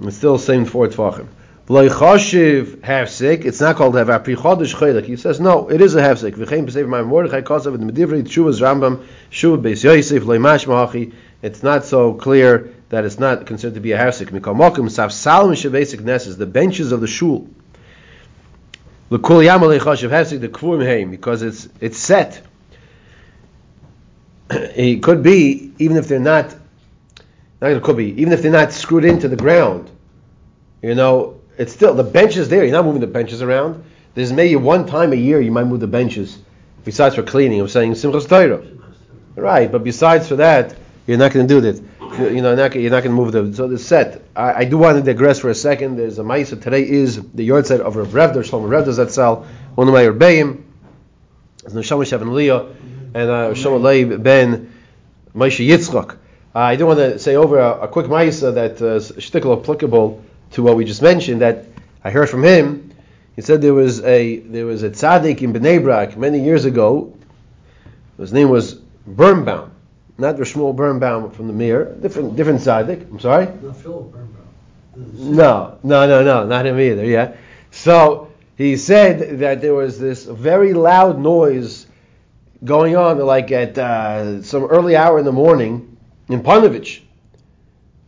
It's 0.00 0.16
still 0.16 0.36
the 0.36 0.42
same 0.42 0.64
four 0.64 0.88
tvachim. 0.88 1.28
Loy 1.70 1.88
chashiv 1.88 2.76
hefsek. 2.78 3.44
It's 3.44 3.60
not 3.60 3.76
called 3.76 3.94
have 3.96 4.08
apri 4.08 4.36
chodesh 4.36 4.74
chelik. 4.74 5.04
He 5.04 5.16
says 5.16 5.38
no, 5.38 5.68
it 5.68 5.80
is 5.80 5.94
a 5.94 6.00
hefsek. 6.00 6.32
V'chein 6.32 6.66
b'sev 6.66 6.88
ma'am 6.88 7.06
Mordechai 7.06 7.42
kosav 7.42 7.74
in 7.74 7.86
the 7.86 7.92
medivrei 7.92 8.22
tshuvas 8.22 8.60
Rambam 8.60 9.04
shuv 9.30 9.60
beis 9.60 9.84
Yosef 9.84 10.24
loy 10.24 10.38
mashmachi. 10.38 11.12
It's 11.42 11.62
not 11.62 11.84
so 11.84 12.14
clear 12.14 12.74
that 12.88 13.04
it's 13.04 13.18
not 13.18 13.46
considered 13.46 13.74
to 13.74 13.80
be 13.80 13.92
a 13.92 13.98
hefsek. 13.98 14.30
Mikol 14.30 14.56
mokum 14.56 14.90
sav 14.90 15.12
salam 15.12 15.52
shavesik 15.52 16.00
nesses 16.00 16.38
the 16.38 16.46
benches 16.46 16.90
of 16.90 17.02
the 17.02 17.06
shul. 17.06 17.46
L'kul 17.46 17.46
yamalei 17.46 18.97
chashiv 18.97 18.97
hefsek 18.97 18.97
the 19.10 20.48
because 21.10 21.42
it's 21.42 21.68
it's 21.80 21.98
set. 21.98 22.42
it 24.50 25.02
could 25.02 25.22
be 25.22 25.72
even 25.78 25.96
if 25.96 26.08
they're 26.08 26.18
not. 26.18 26.54
Not 27.60 27.72
it 27.72 27.82
could 27.82 27.96
be 27.96 28.20
even 28.20 28.32
if 28.32 28.42
they're 28.42 28.52
not 28.52 28.72
screwed 28.72 29.04
into 29.04 29.28
the 29.28 29.36
ground. 29.36 29.90
You 30.82 30.94
know, 30.94 31.40
it's 31.56 31.72
still 31.72 31.94
the 31.94 32.04
bench 32.04 32.36
is 32.36 32.48
there. 32.48 32.64
You're 32.64 32.72
not 32.72 32.84
moving 32.84 33.00
the 33.00 33.06
benches 33.06 33.42
around. 33.42 33.84
There's 34.14 34.32
maybe 34.32 34.56
one 34.56 34.86
time 34.86 35.12
a 35.12 35.16
year 35.16 35.40
you 35.40 35.52
might 35.52 35.64
move 35.64 35.80
the 35.80 35.86
benches, 35.86 36.38
besides 36.84 37.14
for 37.14 37.22
cleaning. 37.22 37.60
I'm 37.60 37.68
saying 37.68 37.92
Simchas 37.92 38.28
Torah. 38.28 38.64
Right, 39.36 39.70
but 39.70 39.84
besides 39.84 40.28
for 40.28 40.36
that, 40.36 40.76
you're 41.06 41.18
not 41.18 41.32
going 41.32 41.46
to 41.46 41.54
do 41.54 41.60
that. 41.60 41.82
You 42.18 42.42
know, 42.42 42.56
not, 42.56 42.74
you're 42.74 42.90
not 42.90 43.04
going 43.04 43.14
to 43.14 43.22
move 43.22 43.30
the 43.30 43.54
so 43.54 43.68
the 43.68 43.78
set. 43.78 44.22
I, 44.34 44.52
I, 44.52 44.64
do 44.64 44.76
want 44.76 44.98
to 44.98 45.04
digress 45.04 45.38
for 45.38 45.50
a 45.50 45.54
second. 45.54 45.96
There's 45.96 46.18
a 46.18 46.22
ma'isa 46.22 46.60
today 46.60 46.82
is 46.82 47.22
the 47.32 47.48
yahrzeit 47.48 47.78
of 47.78 47.94
Rav 47.94 48.08
Revder 48.08 48.42
Shlomo 48.42 48.68
Revder 48.68 48.92
Zatzal, 48.92 49.46
one 49.76 49.86
of 49.86 49.94
my 49.94 50.02
rebbeim. 50.02 50.64
Neshama 51.62 52.04
Shevin 52.04 52.32
Leah 52.32 52.66
and 53.14 53.30
uh, 53.30 53.54
Shlomo 53.54 53.80
Leib 53.80 54.20
ben 54.20 54.72
Moshe 55.32 55.64
Yitzchak. 55.64 56.16
Uh, 56.54 56.58
I 56.58 56.74
do 56.74 56.86
want 56.86 56.98
to 56.98 57.20
say 57.20 57.36
over 57.36 57.58
a, 57.58 57.82
a 57.82 57.88
quick 57.88 58.06
ma'isa 58.06 58.54
that 58.54 58.82
uh, 58.82 58.98
shtickle 59.20 59.60
applicable 59.60 60.20
to 60.52 60.62
what 60.64 60.76
we 60.76 60.84
just 60.84 61.02
mentioned. 61.02 61.42
That 61.42 61.66
I 62.02 62.10
heard 62.10 62.28
from 62.28 62.42
him. 62.42 62.94
He 63.36 63.42
said 63.42 63.62
there 63.62 63.74
was 63.74 64.00
a 64.00 64.38
there 64.38 64.66
was 64.66 64.82
a 64.82 64.90
tzaddik 64.90 65.42
in 65.42 65.52
Bnei 65.52 65.80
Brak 65.80 66.16
many 66.16 66.42
years 66.42 66.64
ago. 66.64 67.16
His 68.18 68.32
name 68.32 68.48
was 68.48 68.74
Birnbaum, 69.06 69.67
not 70.18 70.36
the 70.36 70.42
Shmuel 70.42 70.74
Birnbaum 70.74 71.30
from 71.30 71.46
the 71.46 71.52
Mir, 71.52 71.84
different 72.00 72.36
different 72.36 72.60
tzaddik. 72.60 73.08
I'm 73.08 73.20
sorry. 73.20 73.46
Not 73.46 73.76
Philip 73.76 74.12
Birnbaum. 74.12 74.34
No, 74.96 75.78
no, 75.84 76.08
no, 76.08 76.24
no, 76.24 76.44
not 76.44 76.66
him 76.66 76.78
either. 76.78 77.04
Yeah. 77.04 77.36
So 77.70 78.32
he 78.56 78.76
said 78.76 79.38
that 79.38 79.60
there 79.60 79.74
was 79.74 79.98
this 80.00 80.24
very 80.24 80.74
loud 80.74 81.20
noise 81.20 81.86
going 82.64 82.96
on, 82.96 83.18
like 83.18 83.52
at 83.52 83.78
uh, 83.78 84.42
some 84.42 84.64
early 84.64 84.96
hour 84.96 85.20
in 85.20 85.24
the 85.24 85.32
morning 85.32 85.96
in 86.28 86.42
Ponevitch, 86.42 87.00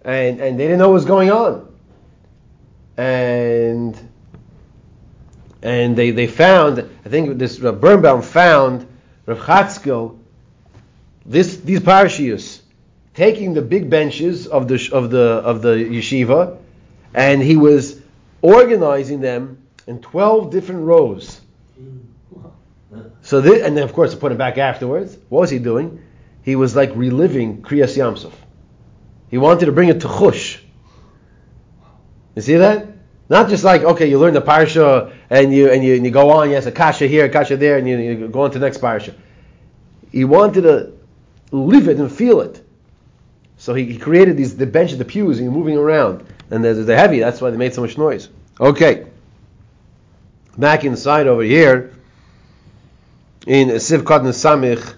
and 0.05 0.41
and 0.41 0.59
they 0.59 0.65
didn't 0.65 0.81
know 0.81 0.89
what 0.89 0.95
was 0.95 1.05
going 1.05 1.31
on, 1.31 1.73
and 2.97 3.97
and 5.63 5.95
they 5.95 6.11
they 6.11 6.27
found, 6.27 6.81
I 7.05 7.09
think 7.09 7.39
this 7.39 7.61
Rav 7.61 7.81
Birnbaum 7.81 8.23
found 8.23 8.87
Rav 9.27 9.39
Chatzkel, 9.39 10.19
this 11.31 11.59
these 11.59 11.79
parashiyos, 11.79 12.61
taking 13.15 13.55
the 13.55 13.63
big 13.63 13.89
benches 13.89 14.49
of 14.49 14.67
the 14.67 14.91
of 14.93 15.11
the 15.11 15.27
of 15.45 15.63
the 15.63 15.77
yeshiva, 15.77 16.59
and 17.15 17.41
he 17.41 17.57
was 17.57 18.01
organizing 18.43 19.21
them 19.21 19.63
in 19.87 20.01
twelve 20.01 20.51
different 20.51 20.85
rows. 20.85 21.41
So 23.23 23.41
this, 23.41 23.63
and 23.63 23.77
then 23.77 23.85
of 23.85 23.93
course 23.93 24.11
to 24.11 24.17
put 24.17 24.33
it 24.33 24.39
back 24.39 24.59
afterwards. 24.59 25.17
What 25.29 25.43
was 25.43 25.51
he 25.51 25.61
doing? 25.61 26.03
He 26.43 26.57
was 26.57 26.75
like 26.75 26.91
reliving 26.97 27.63
Kriyas 27.63 27.97
Yamsuf. 27.97 28.33
He 29.31 29.39
wanted 29.39 29.67
to 29.67 29.73
bring 29.73 29.89
it 29.89 30.01
to 30.01 30.09
Chush. 30.09 30.61
You 32.35 32.43
see 32.43 32.57
that? 32.57 32.89
Not 33.29 33.49
just 33.49 33.63
like 33.63 33.83
okay, 33.83 34.11
you 34.11 34.19
learn 34.19 34.35
the 34.35 34.43
parsha 34.43 35.15
and 35.31 35.55
you 35.55 35.71
and 35.71 35.85
you, 35.85 35.95
and 35.95 36.05
you 36.05 36.11
go 36.11 36.31
on. 36.31 36.51
Yes, 36.51 36.67
a 36.67 36.73
kasha 36.73 37.07
here, 37.07 37.27
a 37.27 37.29
kasha 37.29 37.57
there, 37.57 37.79
and 37.79 37.89
you, 37.89 37.99
you 37.99 38.27
go 38.27 38.41
on 38.41 38.51
to 38.51 38.59
the 38.59 38.67
next 38.67 38.81
parsha. 38.81 39.15
He 40.11 40.25
wanted 40.25 40.63
to 40.63 41.00
live 41.51 41.89
it 41.89 41.99
and 41.99 42.11
feel 42.11 42.41
it. 42.41 42.65
So 43.57 43.75
he, 43.75 43.85
he 43.85 43.99
created 43.99 44.37
these 44.37 44.57
the 44.57 44.67
bench, 44.67 44.93
the 44.93 45.05
pews, 45.05 45.39
and 45.39 45.45
you're 45.45 45.55
moving 45.55 45.77
around, 45.77 46.25
and 46.51 46.65
they're, 46.65 46.75
they're 46.75 46.97
heavy. 46.97 47.21
That's 47.21 47.41
why 47.41 47.51
they 47.51 47.57
made 47.57 47.75
so 47.75 47.83
much 47.83 47.99
noise. 47.99 48.29
Okay. 48.59 49.07
Back 50.57 50.85
inside 50.85 51.27
over 51.27 51.43
here, 51.43 51.93
in 53.47 53.69
Sivkot 53.69 54.21
and 54.21 54.29
Samich, 54.29 54.95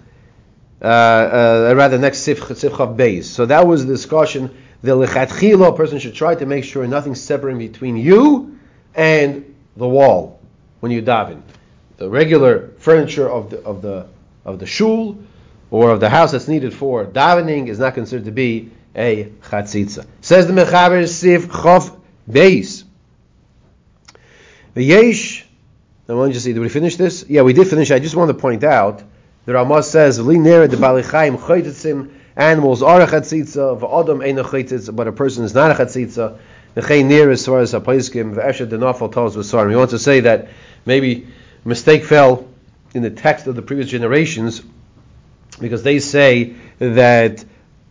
uh, 0.81 0.85
uh, 0.85 1.73
rather 1.75 1.97
next 1.97 2.27
Sivchav 2.27 2.97
Beis. 2.97 3.25
So 3.25 3.45
that 3.45 3.65
was 3.65 3.85
the 3.85 3.93
discussion. 3.93 4.55
The 4.81 4.91
lechatchila 4.91 5.75
person 5.77 5.99
should 5.99 6.13
try 6.13 6.35
to 6.35 6.45
make 6.45 6.65
sure 6.65 6.85
nothing's 6.85 7.21
separating 7.21 7.59
between 7.59 7.95
you 7.95 8.59
and 8.95 9.55
the 9.77 9.87
wall 9.87 10.41
when 10.81 10.91
you 10.91 11.01
daven. 11.01 11.41
The 11.97 12.09
regular 12.09 12.69
furniture 12.79 13.29
of 13.29 13.49
the 13.49 13.63
of 13.63 13.81
the 13.81 14.07
of 14.43 14.59
the 14.59 14.65
shul 14.65 15.17
or 15.73 15.89
of 15.89 15.99
the 15.99 16.07
house 16.07 16.31
that's 16.33 16.47
needed 16.47 16.71
for 16.71 17.03
davening 17.03 17.67
is 17.67 17.79
not 17.79 17.95
considered 17.95 18.25
to 18.25 18.31
be 18.31 18.69
a 18.95 19.25
chatzitza. 19.41 20.05
Says 20.21 20.45
the 20.45 20.53
Mechaber 20.53 21.01
Siv 21.01 21.47
Chof 21.47 21.99
Beis. 22.29 22.83
The 24.75 24.83
Yesh. 24.83 25.47
I 26.07 26.13
want 26.13 26.35
to 26.35 26.39
see. 26.39 26.53
Did 26.53 26.59
we 26.59 26.69
finish 26.69 26.95
this? 26.95 27.25
Yeah, 27.27 27.41
we 27.41 27.53
did 27.53 27.67
finish. 27.67 27.89
I 27.89 27.97
just 27.97 28.15
want 28.15 28.29
to 28.29 28.35
point 28.35 28.63
out 28.63 29.01
the 29.45 29.53
Ramah 29.53 29.81
says 29.81 30.19
Li 30.19 30.35
nera 30.35 30.67
the 30.67 30.77
balichaim 30.77 31.39
chaytitzim. 31.39 32.13
Animals 32.35 32.83
are 32.83 33.01
a 33.01 33.07
chatzitza. 33.07 33.79
V'adam 33.79 34.23
ain't 34.23 34.37
a 34.37 34.43
chatzitza, 34.43 34.95
but 34.95 35.07
a 35.07 35.11
person 35.11 35.43
is 35.43 35.55
not 35.55 35.71
a 35.71 35.73
chatzitza. 35.73 36.37
Nechei 36.75 37.03
near 37.03 37.31
as 37.31 37.43
far 37.47 37.61
as 37.61 37.73
a 37.73 37.79
paiskim. 37.79 38.35
V'eshet 38.35 38.67
denafal 38.67 39.11
tells 39.11 39.35
v'sarim. 39.35 39.69
We 39.69 39.75
want 39.75 39.89
to 39.89 39.99
say 39.99 40.19
that 40.19 40.49
maybe 40.85 41.25
mistake 41.65 42.05
fell 42.05 42.47
in 42.93 43.01
the 43.01 43.09
text 43.09 43.47
of 43.47 43.55
the 43.55 43.63
previous 43.63 43.89
generations 43.89 44.61
because 45.59 45.83
they 45.83 45.99
say 45.99 46.55
that 46.79 47.43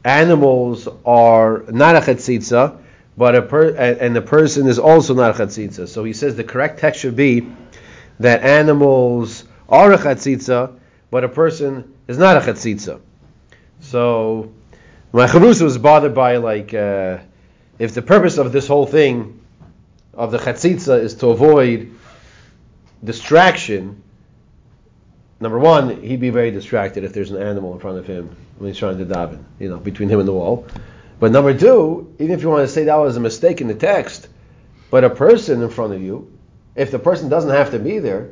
animals 0.04 0.88
are 1.04 1.64
not 1.68 1.96
a 1.96 2.00
chatzitza, 2.00 2.78
but 3.16 3.34
a 3.34 3.42
per, 3.42 3.70
and 3.74 4.16
the 4.16 4.22
person 4.22 4.66
is 4.66 4.78
also 4.78 5.14
not 5.14 5.38
a 5.38 5.44
chatzitza. 5.44 5.88
So 5.88 6.04
he 6.04 6.12
says 6.12 6.36
the 6.36 6.44
correct 6.44 6.80
text 6.80 7.00
should 7.00 7.16
be 7.16 7.46
that 8.20 8.42
animals 8.42 9.44
are 9.68 9.92
a 9.92 9.98
chatzitza, 9.98 10.78
but 11.10 11.24
a 11.24 11.28
person 11.28 11.94
is 12.08 12.18
not 12.18 12.36
a 12.36 12.40
chatzitza. 12.40 13.00
So 13.80 14.52
my 15.12 15.26
chavrusa 15.26 15.62
was 15.62 15.78
bothered 15.78 16.14
by 16.14 16.38
like 16.38 16.72
uh, 16.72 17.18
if 17.78 17.94
the 17.94 18.02
purpose 18.02 18.38
of 18.38 18.52
this 18.52 18.66
whole 18.66 18.86
thing 18.86 19.40
of 20.14 20.30
the 20.30 20.38
chatzitza 20.38 21.00
is 21.00 21.14
to 21.16 21.28
avoid 21.28 21.92
distraction. 23.02 24.02
Number 25.42 25.58
one, 25.58 26.00
he'd 26.02 26.20
be 26.20 26.30
very 26.30 26.52
distracted 26.52 27.02
if 27.02 27.12
there's 27.12 27.32
an 27.32 27.42
animal 27.42 27.74
in 27.74 27.80
front 27.80 27.98
of 27.98 28.06
him 28.06 28.36
when 28.58 28.70
he's 28.70 28.78
trying 28.78 28.98
to 28.98 29.04
daven, 29.04 29.42
you 29.58 29.68
know, 29.68 29.76
between 29.76 30.08
him 30.08 30.20
and 30.20 30.28
the 30.28 30.32
wall. 30.32 30.68
But 31.18 31.32
number 31.32 31.52
two, 31.52 32.14
even 32.20 32.30
if 32.30 32.42
you 32.42 32.48
want 32.48 32.64
to 32.64 32.72
say 32.72 32.84
that 32.84 32.94
was 32.94 33.16
a 33.16 33.20
mistake 33.20 33.60
in 33.60 33.66
the 33.66 33.74
text, 33.74 34.28
but 34.88 35.02
a 35.02 35.10
person 35.10 35.60
in 35.60 35.68
front 35.68 35.94
of 35.94 36.00
you, 36.00 36.32
if 36.76 36.92
the 36.92 36.98
person 37.00 37.28
doesn't 37.28 37.50
have 37.50 37.72
to 37.72 37.80
be 37.80 37.98
there, 37.98 38.30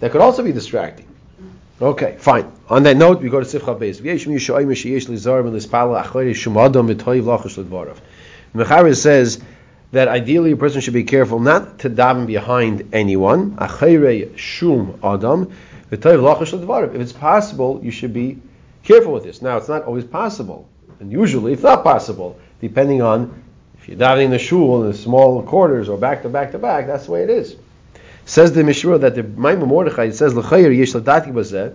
that 0.00 0.10
could 0.10 0.20
also 0.20 0.42
be 0.42 0.50
distracting. 0.50 1.06
Okay, 1.80 2.16
fine. 2.18 2.50
On 2.68 2.82
that 2.82 2.96
note, 2.96 3.22
we 3.22 3.28
go 3.28 3.40
to 3.40 3.46
Sifcha 3.46 3.78
Beis. 3.78 4.00
Mecharis 8.54 8.96
says 8.96 9.40
that 9.92 10.08
ideally 10.08 10.52
a 10.52 10.56
person 10.56 10.80
should 10.80 10.94
be 10.94 11.04
careful 11.04 11.40
not 11.40 11.78
to 11.80 11.90
daven 11.90 12.26
behind 12.26 12.90
anyone. 12.92 13.56
shum 14.36 14.98
adam 15.02 15.52
If 15.90 16.04
it's 17.00 17.12
possible, 17.12 17.80
you 17.82 17.90
should 17.90 18.12
be 18.12 18.38
careful 18.82 19.12
with 19.12 19.24
this. 19.24 19.40
Now, 19.40 19.56
it's 19.56 19.68
not 19.68 19.84
always 19.84 20.04
possible, 20.04 20.68
and 21.00 21.10
usually 21.10 21.52
it's 21.54 21.62
not 21.62 21.84
possible, 21.84 22.38
depending 22.60 23.00
on 23.00 23.42
if 23.78 23.88
you're 23.88 23.98
davening 23.98 24.30
the 24.30 24.38
shul 24.38 24.82
in 24.82 24.90
the 24.90 24.96
small 24.96 25.42
quarters 25.42 25.88
or 25.88 25.96
back 25.96 26.22
to 26.22 26.28
back 26.28 26.52
to 26.52 26.58
back. 26.58 26.86
That's 26.86 27.06
the 27.06 27.12
way 27.12 27.22
it 27.22 27.30
is. 27.30 27.56
Says 28.26 28.52
the 28.52 28.62
Mishra 28.62 28.98
that 28.98 29.14
the 29.14 29.22
Ma'amar 29.22 29.66
Mordechai 29.66 30.10
says 30.10 30.34
l'chayir 30.34 30.76
yesh 30.76 30.92
ladati. 30.92 31.74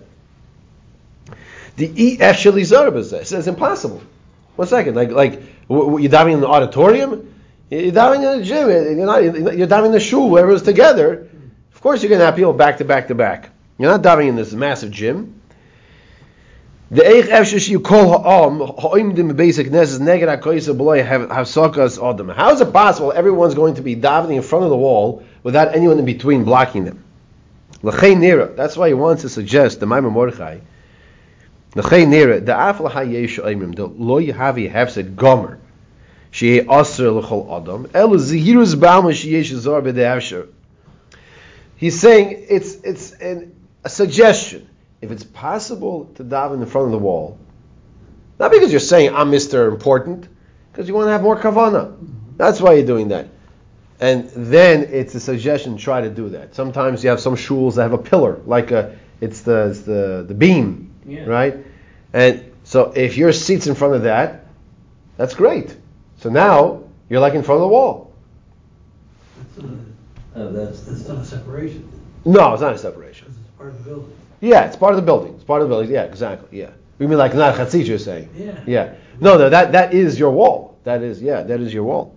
The 1.76 2.20
ef 2.20 2.44
bazeh 2.44 3.20
it 3.20 3.26
says 3.26 3.48
impossible. 3.48 4.00
One 4.54 4.68
second, 4.68 4.94
like 4.94 5.10
like 5.10 5.42
you're 5.68 6.08
diving 6.08 6.34
in 6.34 6.40
the 6.40 6.46
auditorium, 6.46 7.33
you're 7.82 7.92
diving 7.92 8.22
in 8.22 8.38
the 8.38 8.44
gym, 8.44 8.68
you're 8.68 9.06
not 9.06 9.22
you're 9.56 9.66
diving 9.66 9.86
in 9.86 9.92
the 9.92 10.00
shul 10.00 10.28
where 10.28 10.48
it's 10.50 10.62
together. 10.62 11.28
Of 11.74 11.80
course, 11.80 12.02
you're 12.02 12.08
going 12.08 12.20
to 12.20 12.26
have 12.26 12.36
people 12.36 12.52
back 12.52 12.78
to 12.78 12.84
back 12.84 13.08
to 13.08 13.14
back. 13.14 13.50
You're 13.78 13.90
not 13.90 14.02
diving 14.02 14.28
in 14.28 14.36
this 14.36 14.52
massive 14.52 14.90
gym. 14.90 15.40
The 16.90 17.02
eich 17.02 17.24
efshesh 17.24 17.68
you 17.68 17.80
call 17.80 18.22
ha'am 18.22 18.60
ha'imdim 18.60 19.34
basic 19.36 19.68
nezes 19.68 19.98
neged 19.98 20.28
ha'koyisa 20.28 20.76
b'loy 20.76 21.04
ha'sakas 21.04 21.98
adam. 21.98 22.28
How 22.28 22.52
is 22.52 22.60
it 22.60 22.72
possible 22.72 23.12
everyone's 23.12 23.54
going 23.54 23.74
to 23.74 23.82
be 23.82 23.96
davening 23.96 24.36
in 24.36 24.42
front 24.42 24.64
of 24.64 24.70
the 24.70 24.76
wall 24.76 25.24
without 25.42 25.74
anyone 25.74 25.98
in 25.98 26.04
between 26.04 26.44
blocking 26.44 26.84
them? 26.84 27.02
L'chei 27.82 28.14
nira. 28.14 28.54
That's 28.54 28.76
why 28.76 28.88
he 28.88 28.94
wants 28.94 29.22
to 29.22 29.28
suggest 29.28 29.80
the 29.80 29.86
Ma'amar 29.86 30.12
Mordechai. 30.12 30.60
L'chei 31.74 32.06
nira 32.06 32.44
the 32.44 32.52
afla 32.52 32.90
ha'yesh 32.90 33.42
oimrim 33.42 33.74
the 33.74 33.86
lo 33.86 34.20
yahavi 34.20 34.70
hefsed 34.70 35.16
gomer 35.16 35.58
she'e 36.34 36.62
l'chol 36.62 37.46
adam 37.56 37.86
elu 37.94 38.18
zihirus 38.18 38.74
ba'alma 38.74 39.14
she'yesh 39.14 39.52
zor 39.54 39.80
b'de'avsher. 39.82 40.48
He's 41.76 42.00
saying 42.00 42.46
it's 42.48 42.74
it's 42.90 43.12
an, 43.12 43.54
a 43.84 43.88
suggestion 43.88 44.68
if 45.00 45.12
it's 45.12 45.22
possible 45.22 46.10
to 46.16 46.24
daven 46.24 46.60
in 46.60 46.66
front 46.66 46.86
of 46.86 46.92
the 46.92 46.98
wall, 46.98 47.38
not 48.40 48.50
because 48.50 48.72
you're 48.72 48.80
saying 48.80 49.14
I'm 49.14 49.30
Mr. 49.30 49.68
Important, 49.68 50.28
because 50.72 50.88
you 50.88 50.94
want 50.94 51.06
to 51.06 51.12
have 51.12 51.22
more 51.22 51.38
kavana. 51.38 51.96
That's 52.36 52.60
why 52.60 52.72
you're 52.74 52.86
doing 52.86 53.08
that. 53.08 53.28
And 54.00 54.28
then 54.30 54.88
it's 54.90 55.14
a 55.14 55.20
suggestion 55.20 55.76
try 55.76 56.00
to 56.00 56.10
do 56.10 56.30
that. 56.30 56.56
Sometimes 56.56 57.04
you 57.04 57.10
have 57.10 57.20
some 57.20 57.36
shuls 57.36 57.76
that 57.76 57.82
have 57.82 57.92
a 57.92 57.98
pillar, 57.98 58.40
like 58.44 58.72
a 58.72 58.98
it's 59.20 59.42
the 59.42 59.68
it's 59.68 59.80
the 59.82 60.24
the 60.26 60.34
beam, 60.34 60.92
yeah. 61.06 61.26
right? 61.26 61.56
And 62.12 62.50
so 62.64 62.92
if 62.96 63.16
your 63.16 63.32
seat's 63.32 63.68
in 63.68 63.76
front 63.76 63.94
of 63.94 64.02
that, 64.02 64.46
that's 65.16 65.34
great. 65.34 65.76
So 66.23 66.29
now 66.29 66.83
you're 67.09 67.21
like 67.21 67.33
in 67.35 67.43
front 67.43 67.57
of 67.57 67.61
the 67.61 67.67
wall. 67.67 68.11
That's 69.37 69.65
not, 69.65 69.75
Oh, 70.35 70.51
that's, 70.51 70.81
a- 70.87 70.91
that's 70.91 71.07
not 71.07 71.17
a 71.19 71.25
separation, 71.25 71.87
No, 72.25 72.53
it's 72.53 72.61
not 72.61 72.73
a 72.73 72.77
separation. 72.77 73.27
because 73.27 73.37
it's 73.41 73.57
part 73.57 73.69
of 73.69 73.77
the 73.83 73.89
building. 73.89 74.13
Yeah, 74.41 74.65
it's 74.67 74.75
part 74.75 74.93
of 74.93 74.97
the 74.97 75.05
building. 75.05 75.33
It's 75.35 75.43
part 75.43 75.61
of 75.61 75.67
the 75.69 75.73
building. 75.75 75.91
Yeah, 75.91 76.03
exactly. 76.03 76.59
Yeah. 76.59 76.69
You 76.99 77.07
mean 77.07 77.17
like 77.17 77.33
not 77.33 77.55
chatzit? 77.55 77.85
You're 77.87 77.97
saying? 77.97 78.29
Yeah. 78.37 78.59
Yeah. 78.67 78.93
No, 79.19 79.37
no, 79.37 79.49
that 79.49 79.71
that 79.73 79.93
is 79.93 80.17
your 80.19 80.31
wall. 80.31 80.77
That 80.83 81.01
is 81.01 81.21
yeah, 81.21 81.43
that 81.43 81.59
is 81.59 81.73
your 81.73 81.83
wall. 81.83 82.13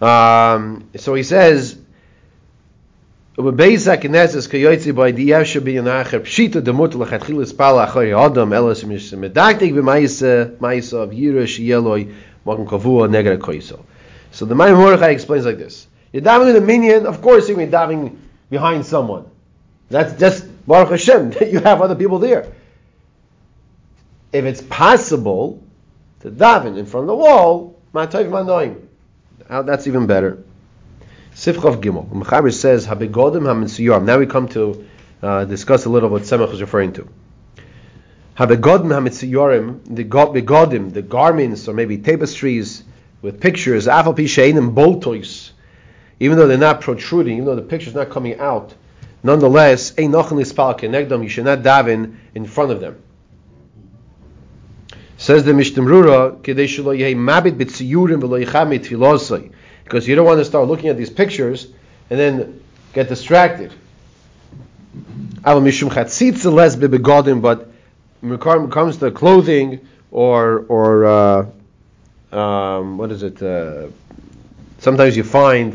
Um, 0.00 0.88
so 0.96 1.14
he 1.14 1.22
says. 1.22 1.76
ובבייס 3.38 3.88
הכנסת 3.88 4.50
כיוצא 4.50 4.92
בידיעה 4.92 5.44
שבין 5.44 5.86
האחר 5.86 6.18
פשיטה 6.22 6.60
דמות 6.60 6.94
לכתחילה 6.94 7.40
לספל 7.42 7.74
אחרי 7.84 8.12
האדם 8.12 8.52
אלא 8.52 8.74
שמדקדק 8.74 9.70
במאיסה 9.76 10.44
מאיסה 10.60 11.04
of 11.04 11.14
ירא 11.14 11.46
שיהיה 11.46 11.80
Kavua 12.45 13.37
Koiso. 13.37 13.83
So 14.31 14.45
the 14.45 14.55
Ma'amar 14.55 14.77
Mordechai 14.77 15.09
explains 15.09 15.45
like 15.45 15.57
this. 15.57 15.87
You're 16.11 16.21
davening 16.21 16.49
in 16.49 16.53
the 16.53 16.61
minyan, 16.61 17.05
of 17.05 17.21
course 17.21 17.47
you're 17.47 17.57
going 17.57 17.69
to 17.69 17.77
be 17.77 17.77
davening 17.77 18.17
behind 18.49 18.85
someone. 18.85 19.25
That's 19.89 20.19
just 20.19 20.45
Baruch 20.67 20.89
Hashem, 20.89 21.31
that 21.39 21.51
you 21.51 21.59
have 21.59 21.81
other 21.81 21.95
people 21.95 22.19
there. 22.19 22.51
If 24.31 24.45
it's 24.45 24.61
possible 24.61 25.63
to 26.21 26.31
daven 26.31 26.77
in 26.77 26.85
front 26.85 27.03
of 27.03 27.07
the 27.07 27.15
wall, 27.15 27.79
Matayv 27.93 28.29
Manoim. 28.29 28.87
That's 29.47 29.87
even 29.87 30.07
better. 30.07 30.43
Sifchov 31.35 31.81
Gimel. 31.81 32.09
Mechaber 32.09 32.53
says, 32.53 32.87
Habigodim 32.87 34.05
Now 34.05 34.17
we 34.17 34.25
come 34.25 34.47
to 34.49 34.87
uh, 35.21 35.45
discuss 35.45 35.85
a 35.85 35.89
little 35.89 36.09
what 36.09 36.23
Semach 36.23 36.51
is 36.53 36.61
referring 36.61 36.93
to. 36.93 37.07
Habegodim 38.37 38.87
HaMitziyorim, 38.87 39.95
the 39.95 40.03
go- 40.03 40.33
begodim, 40.33 40.91
the 40.91 41.03
garments 41.03 41.67
or 41.67 41.73
maybe 41.73 41.99
tapestries 41.99 42.83
with 43.21 43.39
pictures, 43.39 43.85
Afal 43.85 44.15
Pishainim 44.15 44.73
Boltois, 44.73 45.51
even 46.19 46.37
though 46.37 46.47
they're 46.47 46.57
not 46.57 46.81
protruding, 46.81 47.33
even 47.33 47.45
though 47.45 47.55
the 47.55 47.61
picture's 47.61 47.93
not 47.93 48.09
coming 48.09 48.39
out, 48.39 48.73
nonetheless, 49.21 49.93
Ein 49.99 50.11
Nochen 50.11 50.39
Lispal 50.39 50.79
Kenegdom, 50.79 51.21
you 51.21 51.29
should 51.29 51.45
not 51.45 51.59
daven 51.59 52.15
in 52.33 52.45
front 52.45 52.71
of 52.71 52.79
them. 52.79 52.97
Says 55.17 55.43
the 55.43 55.51
Mishtamrura, 55.51 56.41
Mabit 56.41 57.51
B'tziyurim. 57.57 59.51
Because 59.83 60.07
you 60.07 60.15
don't 60.15 60.25
want 60.25 60.39
to 60.39 60.45
start 60.45 60.67
looking 60.67 60.89
at 60.89 60.97
these 60.97 61.11
pictures 61.11 61.67
and 62.09 62.19
then 62.19 62.61
get 62.93 63.09
distracted. 63.09 63.71
But 65.43 65.61
when 68.23 68.33
it 68.35 68.71
comes 68.71 68.97
to 68.97 69.11
clothing 69.11 69.85
or, 70.09 70.59
or 70.69 71.05
uh, 71.05 71.45
um, 72.35 72.97
what 72.97 73.11
is 73.11 73.21
it? 73.21 73.41
Uh, 73.41 73.87
sometimes 74.79 75.17
you 75.17 75.23
find, 75.23 75.73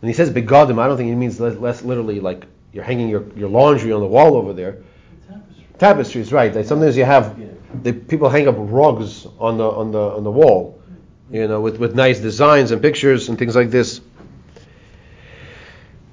when 0.00 0.08
he 0.08 0.12
says 0.12 0.30
begodim, 0.30 0.78
I 0.78 0.86
don't 0.86 0.96
think 0.96 1.08
he 1.08 1.14
means 1.16 1.40
less, 1.40 1.56
less 1.56 1.82
literally 1.82 2.20
like 2.20 2.44
you're 2.72 2.84
hanging 2.84 3.08
your, 3.08 3.24
your 3.36 3.48
laundry 3.48 3.90
on 3.90 4.00
the 4.00 4.06
wall 4.06 4.36
over 4.36 4.52
there. 4.52 4.78
Tapestry. 5.28 5.66
Tapestries, 5.78 6.32
right? 6.32 6.54
Like 6.54 6.66
sometimes 6.66 6.96
you 6.96 7.04
have 7.04 7.36
the 7.82 7.92
people 7.92 8.28
hang 8.28 8.46
up 8.46 8.54
rugs 8.56 9.26
on 9.38 9.58
the 9.58 9.68
on 9.68 9.90
the 9.90 9.98
on 9.98 10.24
the 10.24 10.30
wall, 10.30 10.80
you 11.30 11.48
know, 11.48 11.60
with, 11.60 11.78
with 11.78 11.94
nice 11.94 12.20
designs 12.20 12.70
and 12.70 12.80
pictures 12.80 13.28
and 13.28 13.38
things 13.38 13.56
like 13.56 13.70
this. 13.70 14.00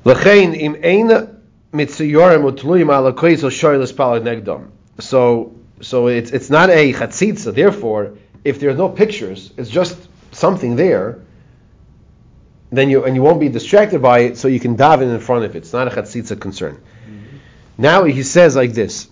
L'chein 0.05 0.55
im 0.55 0.75
eina 0.75 1.39
mitziyorim 1.71 2.51
utluim 2.51 2.91
ala 2.91 3.13
koizel 3.13 3.51
shoyles 3.51 3.95
palad 3.95 4.23
negdom. 4.23 4.69
So 4.99 5.56
so 5.81 6.07
it's 6.07 6.31
it's 6.31 6.49
not 6.49 6.69
a 6.69 6.93
chatzitza. 6.93 7.53
Therefore, 7.53 8.13
if 8.43 8.59
there's 8.59 8.77
no 8.77 8.89
pictures, 8.89 9.51
it's 9.57 9.69
just 9.69 9.97
something 10.31 10.75
there. 10.75 11.19
Then 12.71 12.89
you 12.89 13.05
and 13.05 13.15
you 13.15 13.21
won't 13.21 13.39
be 13.39 13.49
distracted 13.49 14.01
by 14.01 14.19
it, 14.19 14.37
so 14.37 14.47
you 14.47 14.59
can 14.59 14.75
daven 14.75 15.13
in 15.13 15.19
front 15.19 15.45
of 15.45 15.55
it. 15.55 15.59
It's 15.59 15.73
not 15.73 15.87
a 15.87 15.91
chatzitza 15.91 16.39
concern. 16.39 16.75
Mm-hmm. 16.75 17.37
Now 17.77 18.03
he 18.03 18.23
says 18.23 18.55
like 18.55 18.73
this. 18.73 19.07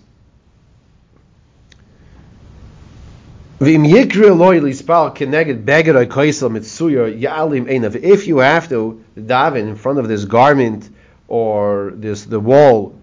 V'im 3.60 3.88
yikra 3.90 4.36
loy 4.36 4.60
lispal 4.60 5.16
keneged 5.16 5.64
beged 5.64 6.06
oikoisel 6.06 6.50
mitsuya 6.50 7.18
ya'alim 7.18 7.70
einav. 7.70 7.96
If 7.96 8.26
you 8.26 8.38
have 8.38 8.68
to 8.68 9.02
daven 9.16 9.68
in 9.68 9.76
front 9.76 9.98
of 9.98 10.08
this 10.08 10.26
garment 10.26 10.90
or 11.26 11.92
this 11.94 12.24
the 12.24 12.38
wall 12.38 12.98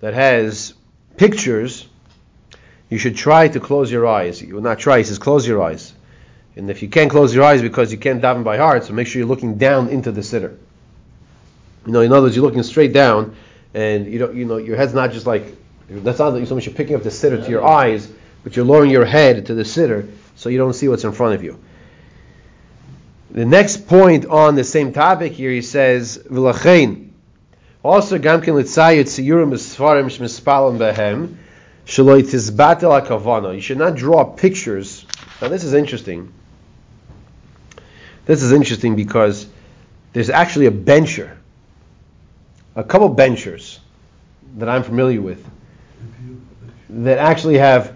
that 0.00 0.14
has 0.14 0.74
pictures, 1.16 1.86
you 2.90 2.98
should 2.98 3.16
try 3.16 3.48
to 3.48 3.60
close 3.60 3.90
your 3.90 4.06
eyes. 4.06 4.40
You 4.40 4.54
will 4.54 4.62
not 4.62 4.78
try. 4.78 4.98
He 4.98 5.04
says 5.04 5.18
close 5.18 5.46
your 5.46 5.62
eyes. 5.62 5.92
And 6.56 6.70
if 6.70 6.82
you 6.82 6.88
can't 6.88 7.10
close 7.10 7.34
your 7.34 7.44
eyes 7.44 7.62
because 7.62 7.92
you 7.92 7.98
can't 7.98 8.20
daven 8.20 8.42
by 8.44 8.56
heart, 8.56 8.84
so 8.84 8.92
make 8.92 9.06
sure 9.06 9.20
you're 9.20 9.28
looking 9.28 9.58
down 9.58 9.88
into 9.88 10.10
the 10.10 10.22
siddur. 10.22 10.56
You 11.86 11.92
know, 11.92 12.00
in 12.00 12.12
other 12.12 12.22
words, 12.22 12.36
you're 12.36 12.44
looking 12.44 12.62
straight 12.62 12.92
down, 12.92 13.36
and 13.74 14.06
you 14.06 14.18
don't, 14.18 14.34
you 14.34 14.44
know, 14.44 14.56
your 14.56 14.76
head's 14.76 14.94
not 14.94 15.12
just 15.12 15.26
like 15.26 15.44
that's 15.88 16.18
not 16.18 16.46
so 16.46 16.54
much 16.54 16.66
you're 16.66 16.74
picking 16.74 16.96
up 16.96 17.02
the 17.02 17.10
siddur 17.10 17.42
to 17.42 17.50
your 17.50 17.66
eyes, 17.66 18.10
but 18.42 18.56
you're 18.56 18.64
lowering 18.64 18.90
your 18.90 19.04
head 19.04 19.46
to 19.46 19.54
the 19.54 19.62
siddur 19.62 20.10
so 20.36 20.48
you 20.48 20.58
don't 20.58 20.74
see 20.74 20.88
what's 20.88 21.04
in 21.04 21.12
front 21.12 21.34
of 21.34 21.44
you. 21.44 21.58
The 23.30 23.46
next 23.46 23.86
point 23.86 24.26
on 24.26 24.54
the 24.54 24.64
same 24.64 24.92
topic 24.92 25.32
here, 25.32 25.50
he 25.50 25.62
says. 25.62 26.18
Also, 26.28 28.18
gamkin 28.18 28.54
litzayit 28.54 29.06
siyurim 29.06 29.50
b'sfarim 29.52 30.06
shmispalim 30.06 30.78
behem. 30.78 31.36
You 33.54 33.62
should 33.62 33.78
not 33.78 33.94
draw 33.94 34.22
pictures. 34.22 35.06
Now, 35.40 35.48
this 35.48 35.64
is 35.64 35.72
interesting. 35.72 36.30
This 38.26 38.42
is 38.42 38.52
interesting 38.52 38.94
because 38.94 39.46
there's 40.12 40.28
actually 40.28 40.66
a 40.66 40.70
bencher, 40.70 41.38
a 42.76 42.84
couple 42.84 43.08
benchers 43.08 43.80
that 44.58 44.68
I'm 44.68 44.82
familiar 44.82 45.22
with 45.22 45.42
that 46.90 47.16
actually 47.16 47.56
have 47.56 47.94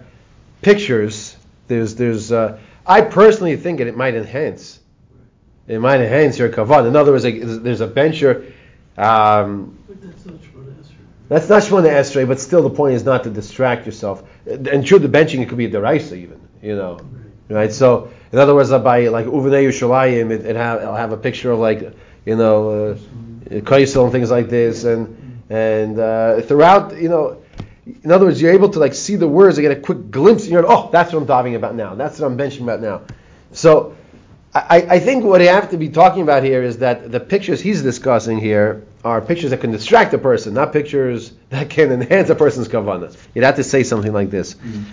pictures. 0.63 1.37
There's, 1.67 1.93
there's. 1.93 2.31
Uh, 2.31 2.57
I 2.87 3.01
personally 3.01 3.57
think 3.57 3.77
that 3.77 3.85
it 3.85 3.95
might 3.95 4.15
enhance. 4.15 4.79
It 5.67 5.77
might 5.79 6.01
enhance 6.01 6.39
your 6.39 6.49
kavan. 6.49 6.87
In 6.87 6.95
other 6.95 7.11
words, 7.11 7.23
there's 7.23 7.81
a 7.81 7.87
bencher. 7.87 8.51
Um, 8.97 9.77
that's 11.29 11.49
not 11.49 11.63
Shemona 11.63 11.89
Esrei. 11.89 12.27
but 12.27 12.39
still 12.39 12.61
the 12.61 12.69
point 12.69 12.95
is 12.95 13.03
not 13.03 13.23
to 13.23 13.29
distract 13.29 13.85
yourself. 13.85 14.23
And 14.45 14.85
true, 14.85 14.99
the 14.99 15.07
benching 15.07 15.41
it 15.41 15.49
could 15.49 15.57
be 15.57 15.65
a 15.65 15.69
deraisa 15.69 16.17
even, 16.17 16.41
you 16.61 16.75
know, 16.75 16.99
right? 17.49 17.71
So 17.71 18.11
in 18.33 18.39
other 18.39 18.55
words, 18.55 18.71
by 18.71 19.07
like 19.07 19.27
Uvenei 19.27 19.67
Yerushalayim, 19.67 20.31
it, 20.31 20.45
it 20.45 20.55
have, 20.55 20.81
it'll 20.81 20.95
have 20.95 21.11
a 21.11 21.17
picture 21.17 21.51
of 21.51 21.59
like 21.59 21.93
you 22.25 22.35
know 22.35 22.69
uh, 22.69 22.97
Kaisel 23.49 24.03
and 24.03 24.11
things 24.11 24.31
like 24.31 24.49
this, 24.49 24.83
and 24.83 25.41
and 25.49 25.99
uh, 25.99 26.41
throughout, 26.41 26.99
you 26.99 27.09
know. 27.09 27.39
In 27.85 28.13
other 28.13 28.25
words, 28.25 28.41
you're 28.41 28.53
able 28.53 28.69
to 28.69 28.79
like 28.79 28.93
see 28.93 29.17
the 29.17 29.27
words 29.27 29.57
and 29.57 29.63
get 29.63 29.77
a 29.77 29.79
quick 29.79 30.09
glimpse, 30.09 30.43
and 30.43 30.53
you're 30.53 30.65
oh, 30.65 30.89
that's 30.91 31.11
what 31.11 31.19
I'm 31.19 31.27
talking 31.27 31.55
about 31.55 31.75
now. 31.75 31.95
That's 31.95 32.17
what 32.17 32.31
I'm 32.31 32.37
benching 32.37 32.61
about 32.61 32.79
now. 32.79 33.01
So, 33.51 33.97
I, 34.55 34.85
I 34.89 34.99
think 34.99 35.25
what 35.25 35.41
I 35.41 35.45
have 35.45 35.71
to 35.71 35.77
be 35.77 35.89
talking 35.89 36.23
about 36.23 36.43
here 36.43 36.63
is 36.63 36.77
that 36.77 37.11
the 37.11 37.19
pictures 37.19 37.59
he's 37.59 37.83
discussing 37.83 38.39
here 38.39 38.85
are 39.03 39.21
pictures 39.21 39.51
that 39.51 39.59
can 39.59 39.71
distract 39.71 40.13
a 40.13 40.17
person, 40.17 40.53
not 40.53 40.71
pictures 40.71 41.33
that 41.49 41.69
can 41.69 41.91
enhance 41.91 42.29
a 42.29 42.35
person's 42.35 42.67
kavanah. 42.67 43.15
You'd 43.33 43.43
have 43.43 43.57
to 43.57 43.63
say 43.63 43.83
something 43.83 44.13
like 44.13 44.29
this. 44.29 44.53
Mm-hmm. 44.53 44.83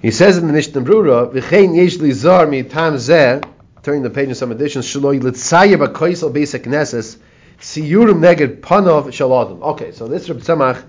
He 0.00 0.10
says 0.10 0.38
in 0.38 0.46
the 0.46 0.52
Mishnah 0.52 0.82
Brura, 0.82 1.32
"V'chein 1.32 1.74
yesh 1.76 1.96
li 1.96 2.12
zar 2.12 2.46
mi 2.46 2.62
tam 2.62 2.94
zeh." 2.94 3.42
Turning 3.82 4.02
the 4.02 4.10
page 4.10 4.28
in 4.28 4.34
some 4.34 4.52
editions, 4.52 4.86
"Shaloi 4.86 5.20
litzayer 5.20 5.76
b'koisel 5.76 6.32
basic 6.32 6.64
knesses 6.64 7.16
siyurim 7.60 8.20
neged 8.20 8.60
panov 8.60 9.06
shaladim." 9.06 9.62
Okay, 9.62 9.92
so 9.92 10.06
this 10.06 10.28
Reb 10.28 10.38
Tzemach 10.38 10.82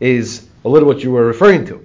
is 0.00 0.46
a 0.64 0.68
little 0.68 0.88
what 0.88 1.02
you 1.02 1.10
were 1.10 1.26
referring 1.26 1.66
to. 1.66 1.84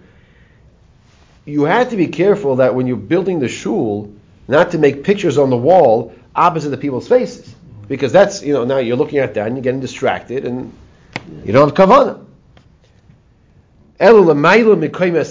You 1.45 1.63
have 1.63 1.89
to 1.89 1.97
be 1.97 2.07
careful 2.07 2.57
that 2.57 2.75
when 2.75 2.85
you're 2.87 2.97
building 2.97 3.39
the 3.39 3.47
shul, 3.47 4.13
not 4.47 4.71
to 4.71 4.77
make 4.77 5.03
pictures 5.03 5.37
on 5.37 5.49
the 5.49 5.57
wall 5.57 6.13
opposite 6.35 6.69
the 6.69 6.77
people's 6.77 7.07
faces, 7.07 7.55
because 7.89 8.13
that's 8.13 8.41
you 8.41 8.53
know 8.53 8.63
now 8.63 8.77
you're 8.77 8.95
looking 8.95 9.17
at 9.17 9.33
that 9.33 9.47
and 9.47 9.57
you're 9.57 9.63
getting 9.63 9.81
distracted 9.81 10.45
and 10.45 10.71
you 11.43 11.51
don't 11.51 11.75
have 11.77 11.89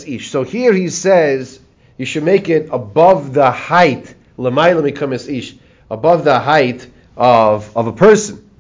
ish. 0.07 0.31
So 0.31 0.42
here 0.42 0.75
he 0.75 0.90
says 0.90 1.61
you 1.97 2.05
should 2.05 2.25
make 2.25 2.51
it 2.51 2.68
above 2.71 3.33
the 3.33 3.51
height 3.51 4.14
ish, 4.38 5.57
above 5.90 6.25
the 6.25 6.38
height 6.38 6.87
of 7.16 7.75
of 7.77 7.87
a 7.87 7.92
person, 7.92 8.51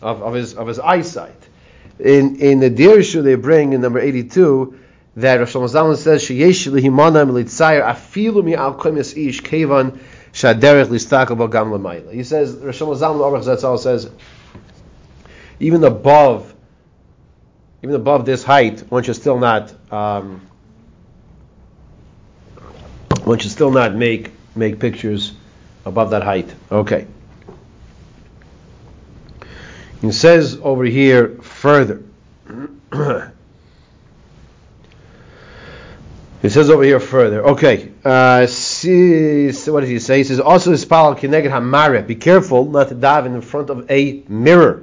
of, 0.00 0.22
of 0.22 0.34
his 0.34 0.54
of 0.54 0.66
his 0.66 0.80
eyesight. 0.80 1.36
In 2.00 2.36
in 2.40 2.58
the 2.58 2.70
Dirshu 2.70 3.22
they 3.22 3.36
bring 3.36 3.74
in 3.74 3.82
number 3.82 4.00
82 4.00 4.78
that 5.16 5.36
Rosh 5.36 5.54
Hashanah 5.54 5.96
says 5.98 6.22
sheyesh 6.24 6.68
lehimana 6.72 7.28
militzayer 7.28 7.84
afilu 7.84 8.42
mi 8.42 8.54
ish 9.14 9.40
kevan 9.42 10.00
shaderech 10.32 10.86
listakel 10.86 11.50
gam 11.50 11.72
l'mayla. 11.72 12.12
He 12.12 12.24
says 12.24 12.54
Rosh 12.54 12.80
Hashanah 12.80 12.98
Aruch 13.00 13.44
Zatzal 13.44 13.78
says 13.78 14.10
even 15.60 15.84
above 15.84 16.54
even 17.82 17.96
above 17.96 18.24
this 18.24 18.44
height, 18.44 18.80
one 18.90 19.02
should 19.02 19.16
still 19.16 19.40
not 19.40 19.74
um, 19.92 20.40
One 23.24 23.38
should 23.38 23.52
still 23.52 23.70
not 23.70 23.94
make 23.94 24.32
make 24.56 24.80
pictures 24.80 25.32
above 25.86 26.10
that 26.10 26.22
height. 26.24 26.52
Okay. 26.72 27.06
It 30.02 30.12
says 30.12 30.58
over 30.60 30.84
here 30.84 31.28
further. 31.40 32.02
He 36.42 36.48
says 36.48 36.70
over 36.70 36.82
here 36.82 36.98
further. 36.98 37.46
Okay. 37.50 37.92
Uh, 38.04 38.48
see, 38.48 39.46
what 39.70 39.80
does 39.80 39.88
he 39.88 40.00
say? 40.00 40.18
He 40.18 40.24
says 40.24 40.40
also 40.40 40.72
this 40.72 40.84
pal 40.84 41.14
kineged 41.14 41.48
hamare. 41.48 42.04
Be 42.04 42.16
careful 42.16 42.64
not 42.68 42.88
to 42.88 42.96
dive 42.96 43.26
in 43.26 43.40
front 43.40 43.70
of 43.70 43.88
a 43.88 44.24
mirror. 44.28 44.82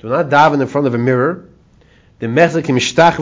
Do 0.00 0.08
not 0.08 0.28
dive 0.30 0.52
in 0.54 0.66
front 0.66 0.88
of 0.88 0.94
a 0.94 0.98
mirror. 0.98 1.48
The 2.18 2.26
mishtachve 2.26 3.14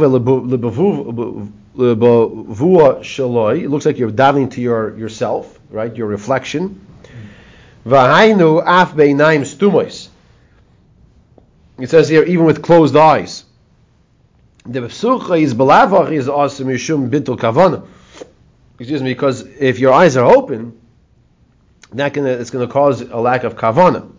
shaloi. 3.03 3.63
It 3.63 3.69
looks 3.69 3.85
like 3.85 3.99
you're 3.99 4.11
diving 4.11 4.49
to 4.51 4.63
your 4.63 4.97
yourself, 4.97 5.61
right? 5.69 5.95
Your 5.95 6.07
reflection. 6.07 6.87
V'hainu 7.87 8.63
af 8.65 8.95
beinaim 8.95 9.43
stumois. 9.43 10.09
It 11.79 11.91
says 11.91 12.09
here, 12.09 12.23
even 12.23 12.47
with 12.47 12.63
closed 12.63 12.97
eyes. 12.97 13.45
The 14.65 14.81
psucha 14.81 15.41
is 15.41 15.55
belavach 15.55 16.13
is 16.13 16.29
awesome 16.29 16.69
yishum 16.69 17.11
bintul 17.11 17.39
kavana. 17.39 17.87
Excuse 18.79 19.03
me, 19.03 19.13
because 19.13 19.43
if 19.43 19.79
your 19.79 19.93
eyes 19.93 20.17
are 20.17 20.25
open, 20.25 20.81
that 21.93 22.15
can 22.15 22.27
it's 22.27 22.51
going 22.51 22.67
to 22.67 22.73
cause 22.73 23.01
a 23.01 23.19
lack 23.19 23.45
of 23.45 23.57
kavana. 23.57 24.11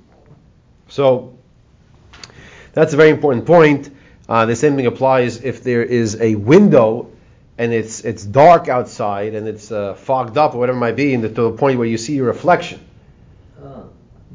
So 0.90 1.38
that's 2.74 2.94
a 2.94 2.98
very 2.98 3.10
important 3.10 3.46
point. 3.46 3.90
Uh, 4.28 4.46
the 4.46 4.56
same 4.56 4.76
thing 4.76 4.86
applies 4.86 5.44
if 5.44 5.64
there 5.64 5.84
is 5.84 6.20
a 6.20 6.36
window 6.36 7.10
and 7.58 7.72
it's 7.74 8.02
it's 8.02 8.24
dark 8.24 8.68
outside 8.68 9.36
and 9.36 9.48
it's 9.48 9.72
uh, 9.72 9.94
fogged 9.96 10.38
up 10.38 10.56
or 10.56 10.60
whatever 10.60 10.78
it 10.78 10.82
might 10.82 10.96
be, 10.96 11.14
and 11.14 11.24
to 11.24 11.30
the 11.30 11.52
point 11.52 11.78
where 11.78 11.88
you 11.88 11.98
see 11.98 12.16
your 12.16 12.28
reflection. 12.28 12.80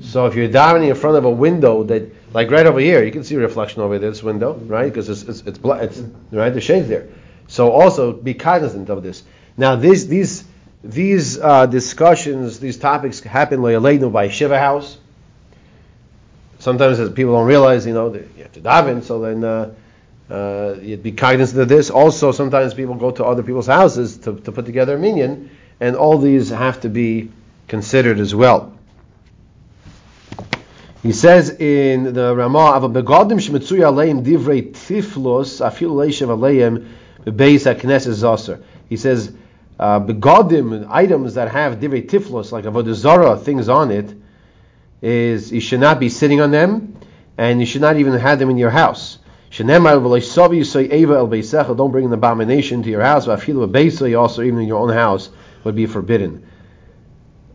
So 0.01 0.27
if 0.27 0.37
you're 0.37 0.49
davening 0.49 0.91
in 0.91 0.95
front 0.95 1.17
of 1.17 1.25
a 1.25 1.31
window 1.31 1.83
that, 1.85 2.03
like 2.33 2.51
right 2.51 2.67
over 2.67 2.81
here, 2.81 3.03
you 3.03 3.13
can 3.13 3.25
see 3.25 3.37
reflection 3.37 3.83
over 3.83 3.99
this 3.99 4.23
window, 4.23 4.55
right? 4.55 4.93
Because 4.93 5.09
it's 5.09 5.23
it's, 5.23 5.41
it's, 5.41 5.59
it's 5.59 5.99
right 6.31 6.53
the 6.53 6.61
shades 6.61 6.89
there. 6.89 7.09
So 7.47 7.71
also 7.71 8.13
be 8.13 8.35
cognizant 8.35 8.91
of 8.91 9.03
this. 9.03 9.23
Now 9.57 9.77
these 9.77 10.09
these 10.09 10.45
these 10.85 11.39
uh, 11.39 11.67
discussions, 11.67 12.61
these 12.61 12.77
topics 12.77 13.21
happen 13.21 13.61
le'aleinu 13.61 14.13
by 14.13 14.29
shiva 14.29 14.59
house. 14.59 14.99
Sometimes 16.61 16.99
people 17.13 17.35
don't 17.35 17.47
realize, 17.47 17.87
you 17.87 17.95
know, 17.95 18.13
you 18.13 18.43
have 18.43 18.53
to 18.53 18.61
daven, 18.61 19.03
so 19.03 19.21
then 19.21 19.45
uh, 19.45 19.75
uh, 20.29 20.77
you'd 20.81 21.03
be 21.03 21.13
cognizant 21.13 21.61
of 21.61 21.69
this. 21.69 21.89
Also, 21.91 22.33
sometimes 22.33 22.75
people 22.75 22.95
go 22.95 23.11
to 23.13 23.25
other 23.25 23.43
people's 23.43 23.67
houses 23.67 24.19
to, 24.19 24.39
to 24.41 24.53
put 24.53 24.67
together 24.67 24.97
a 24.97 24.99
minyan, 24.99 25.51
and 25.81 25.97
all 25.97 26.19
these 26.19 26.51
have 26.51 26.81
to 26.81 26.89
be 26.89 27.31
considered 27.69 28.19
as 28.19 28.35
well. 28.35 28.78
He 31.03 31.13
says 31.13 31.51
in 31.51 32.13
the 32.13 32.35
Ramah, 32.35 32.77
"Ava 32.77 32.89
begadim 32.89 33.39
shmetzuy 33.39 33.81
aleim 33.81 34.25
divrei 34.25 34.73
tiflos 34.73 35.65
afil 35.65 35.91
leishav 35.91 36.29
aleim 36.29 36.87
bebeis 37.25 37.73
hakneses 37.73 38.23
zaser." 38.23 38.59
He 38.89 38.97
says 38.97 39.33
uh, 39.79 40.01
begadim 40.01 40.87
items 40.91 41.35
that 41.35 41.53
have 41.53 41.79
divrei 41.79 42.05
tiflos 42.05 42.51
like 42.51 42.65
avodah 42.65 42.95
zara 42.95 43.37
things 43.37 43.69
on 43.69 43.93
it 43.93 44.13
is 45.01 45.53
you 45.53 45.61
should 45.61 45.79
not 45.79 46.01
be 46.01 46.09
sitting 46.09 46.41
on 46.41 46.51
them, 46.51 46.97
and 47.37 47.61
you 47.61 47.67
should 47.67 47.81
not 47.81 47.97
even 47.97 48.15
have 48.15 48.41
them 48.41 48.51
in 48.51 48.59
your 48.59 48.71
house. 48.71 49.19
Don't 49.57 49.67
bring 51.93 52.05
an 52.05 52.13
abomination 52.13 52.83
to 52.83 52.91
your 52.91 53.03
house. 53.03 53.29
Also 53.29 54.43
even 54.43 54.59
in 54.61 54.67
your 54.67 54.79
own 54.79 54.93
house 54.93 55.31
would 55.65 55.75
be 55.77 55.87
forbidden. 55.87 56.48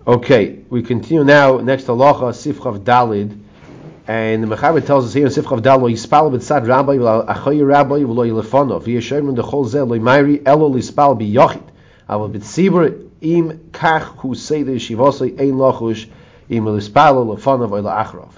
Okay, 0.06 0.60
we 0.70 0.84
continue 0.84 1.24
now 1.24 1.60
next 1.60 1.84
to 1.84 1.92
Lacha 1.92 2.34
Sifchav 2.34 2.84
Dalid, 2.84 3.40
and 4.06 4.44
the 4.44 4.54
Mechaber 4.54 4.86
tells 4.86 5.06
us 5.06 5.14
here 5.14 5.28
in 5.28 5.32
Sifchav 5.32 5.62
Dalid, 5.62 5.82
"Lo 5.82 5.90
yispal 5.90 6.30
b'tzad 6.30 6.68
rabbi 6.68 6.98
v'lo 6.98 7.26
achoy 7.26 7.66
rabbi 7.66 8.00
v'lo 8.00 8.28
yilefonov 8.28 8.84
v'yeshem 8.84 9.24
min 9.24 9.36
dechol 9.38 9.66
zeh 9.66 9.88
lo 9.88 9.98
yimayri 9.98 10.42
elo 10.46 10.70
lispal 10.70 11.18
b'yochid 11.18 11.64
avol 12.10 12.30
b'tzibur 12.34 13.00
im 13.22 13.70
kach 13.72 14.18
hu 14.18 14.36
seder 14.36 14.74
shivosay 14.74 15.40
ein 15.40 15.54
lachush 15.54 16.08
im 16.50 16.66
lispal 16.66 17.26
lefonov 17.26 17.72
or 17.72 17.84
achrov." 17.84 18.32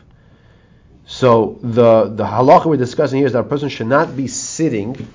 So 1.08 1.58
the 1.64 2.12
the 2.16 2.26
halacha 2.26 2.68
we're 2.68 2.78
discussing 2.78 3.18
here 3.18 3.26
is 3.26 3.34
that 3.34 3.40
a 3.40 3.44
person 3.44 3.70
should 3.70 3.88
not 3.88 4.16
be 4.16 4.28
sitting 4.28 5.08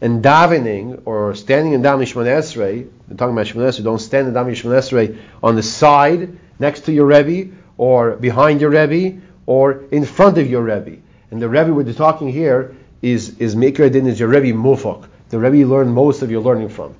and 0.00 0.22
davening 0.22 1.02
or 1.04 1.34
standing 1.34 1.72
in 1.72 1.82
Dam 1.82 1.98
Yishman 1.98 2.26
Esrei, 2.26 2.88
we're 3.08 3.16
talking 3.16 3.32
about 3.32 3.46
Shemon 3.46 3.68
Esrei, 3.68 3.84
don't 3.84 3.98
stand 3.98 4.28
in 4.28 4.34
Dam 4.34 4.46
Yishman 4.46 4.72
Esrei 4.72 5.18
on 5.42 5.56
the 5.56 5.62
side 5.62 6.36
next 6.58 6.80
to 6.86 6.92
your 6.92 7.06
Rebbe 7.06 7.54
or 7.78 8.16
behind 8.16 8.60
your 8.60 8.70
Rebbe 8.70 9.20
or 9.46 9.84
in 9.90 10.04
front 10.04 10.38
of 10.38 10.48
your 10.50 10.62
Rebbe. 10.62 10.98
And 11.30 11.40
the 11.40 11.48
Rebbe 11.48 11.72
we're 11.72 11.92
talking 11.92 12.28
here 12.28 12.76
is 13.02 13.38
is 13.38 13.54
Mikra 13.54 13.90
Din 13.90 14.06
is 14.06 14.18
your 14.18 14.28
Rebbe 14.28 14.56
Mufak, 14.56 15.08
the 15.30 15.38
Rebbe 15.38 15.58
you 15.58 15.66
learn 15.66 15.88
most 15.88 16.22
of 16.22 16.30
your 16.30 16.42
learning 16.42 16.68
from. 16.68 16.94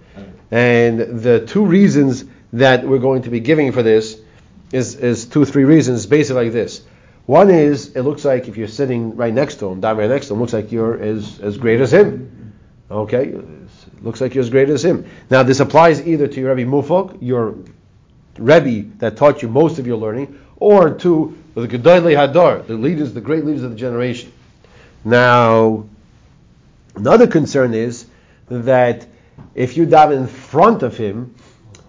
And 0.51 1.21
the 1.21 1.47
two 1.47 1.65
reasons 1.65 2.25
that 2.53 2.87
we're 2.87 2.99
going 2.99 3.23
to 3.23 3.31
be 3.31 3.41
giving 3.41 3.73
for 3.73 3.83
this 3.83 4.21
is, 4.73 4.97
is 4.97 5.25
two, 5.27 5.45
three 5.45 5.65
reasons, 5.65 6.07
basically 6.07 6.45
like 6.45 6.53
this. 6.53 6.83
One 7.27 7.51
is, 7.51 7.97
it 7.97 8.03
looks 8.03 8.25
like 8.25 8.49
if 8.49 8.57
you're 8.57 8.69
sitting 8.69 9.17
right 9.17 9.33
next 9.33 9.57
to 9.57 9.69
him, 9.69 9.81
down 9.81 9.97
right 9.97 10.11
next 10.11 10.29
to 10.29 10.35
him, 10.35 10.41
looks 10.41 10.53
like 10.53 10.73
you're 10.73 11.01
as, 11.01 11.41
as 11.41 11.57
great 11.57 11.81
as 11.81 11.93
him. 11.93 12.44
Okay, 12.91 13.35
looks 14.03 14.21
like 14.21 14.35
you're 14.35 14.45
as 14.45 14.51
great 14.51 14.69
as 14.69 14.85
him. 14.85 15.07
Now 15.31 15.43
this 15.43 15.61
applies 15.61 16.07
either 16.07 16.29
to 16.29 16.41
your 16.41 16.55
Rebbe 16.55 16.71
Mufok, 16.71 17.19
your 17.21 17.57
Rebbe 18.37 18.91
that 18.99 19.17
taught 19.17 19.43
you 19.43 19.49
most 19.49 19.79
of 19.79 19.87
your 19.87 19.97
learning, 19.97 20.39
or 20.57 20.91
to 20.91 21.37
the 21.55 21.67
Gedolei 21.67 22.15
Hadar, 22.15 22.67
the 22.67 22.75
leaders, 22.75 23.15
the 23.15 23.21
great 23.21 23.45
leaders 23.45 23.63
of 23.63 23.71
the 23.71 23.77
generation. 23.77 24.33
Now, 25.05 25.87
another 26.95 27.27
concern 27.27 27.73
is 27.73 28.07
that 28.49 29.07
if 29.55 29.77
you 29.77 29.87
dive 29.87 30.13
in 30.13 30.27
front 30.27 30.83
of 30.83 30.97
him, 30.97 31.35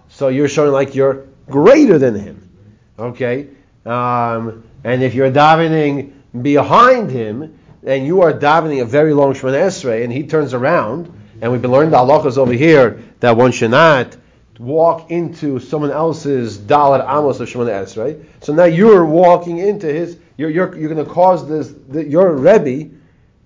so 0.09 0.29
you're 0.29 0.47
showing 0.47 0.71
like 0.71 0.95
you're 0.95 1.25
greater 1.49 1.97
than 1.97 2.15
him. 2.15 2.49
Okay, 2.97 3.47
um, 3.85 4.63
and 4.85 5.03
if 5.03 5.13
you're 5.13 5.31
davening 5.31 6.13
behind 6.41 7.11
him, 7.11 7.59
and 7.85 8.05
you 8.05 8.21
are 8.21 8.33
davening 8.33 8.81
a 8.81 8.85
very 8.85 9.13
long 9.13 9.33
Shemana 9.33 9.67
Esrei, 9.67 10.03
and 10.03 10.11
he 10.11 10.25
turns 10.25 10.53
around, 10.53 11.11
and 11.41 11.51
we've 11.51 11.61
been 11.61 11.71
learning 11.71 11.91
the 11.91 11.97
halachas 11.97 12.37
over 12.37 12.53
here 12.53 13.03
that 13.19 13.37
one 13.37 13.51
should 13.51 13.71
not 13.71 14.17
walk 14.57 15.11
into 15.11 15.59
someone 15.59 15.91
else's 15.91 16.57
Dalit 16.57 17.01
Amos 17.01 17.39
of 17.39 17.47
Shemana 17.47 17.83
Esrei. 17.83 18.25
So 18.41 18.53
now 18.53 18.63
you're 18.63 19.05
walking 19.05 19.59
into 19.59 19.87
his, 19.87 20.17
you're, 20.37 20.49
you're, 20.49 20.75
you're 20.77 20.93
going 20.93 21.05
to 21.05 21.11
cause 21.11 21.47
this, 21.47 21.73
the, 21.89 22.03
your 22.03 22.35
Rebbe 22.35 22.89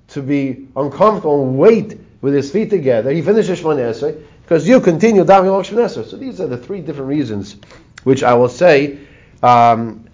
to 0.10 0.22
be 0.22 0.68
uncomfortable 0.76 1.44
and 1.44 1.58
wait 1.58 2.00
with 2.22 2.34
his 2.34 2.52
feet 2.52 2.70
together. 2.70 3.12
He 3.12 3.22
finishes 3.22 3.60
Shemana 3.60 3.92
Esrei 3.92 4.24
because 4.44 4.68
you 4.68 4.80
continue 4.80 5.24
davening 5.26 5.52
long 5.52 5.64
Shemana 5.64 5.86
Esrei. 5.86 6.06
So 6.10 6.16
these 6.16 6.40
are 6.40 6.48
the 6.48 6.58
three 6.58 6.80
different 6.80 7.10
reasons, 7.10 7.58
which 8.04 8.24
I 8.24 8.36
will 8.36 8.50
say, 8.50 9.00
um, 9.44 10.06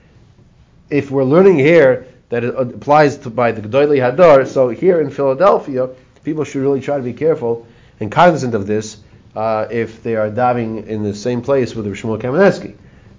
if 0.90 1.12
we're 1.12 1.24
learning 1.24 1.58
here 1.58 2.08
that 2.30 2.44
it 2.44 2.56
applies 2.58 3.18
to 3.20 3.30
by 3.30 3.52
the 3.52 3.62
Gdoili 3.62 4.00
Hadar. 4.00 4.48
So 4.48 4.70
here 4.70 5.02
in 5.02 5.10
Philadelphia, 5.10 5.90
people 6.24 6.44
should 6.44 6.62
really 6.62 6.82
try 6.82 6.98
to 6.98 7.04
be 7.04 7.14
careful 7.14 7.68
and 8.00 8.12
cognizant 8.12 8.56
of 8.56 8.68
this 8.68 8.98
uh, 9.36 9.68
if 9.70 10.02
they 10.04 10.16
are 10.16 10.30
diving 10.30 10.88
in 10.88 11.04
the 11.04 11.14
same 11.14 11.42
place 11.42 11.76
with 11.76 11.86
the 11.86 11.92
Shmuel 11.92 12.20
Kamenetsky, 12.20 12.76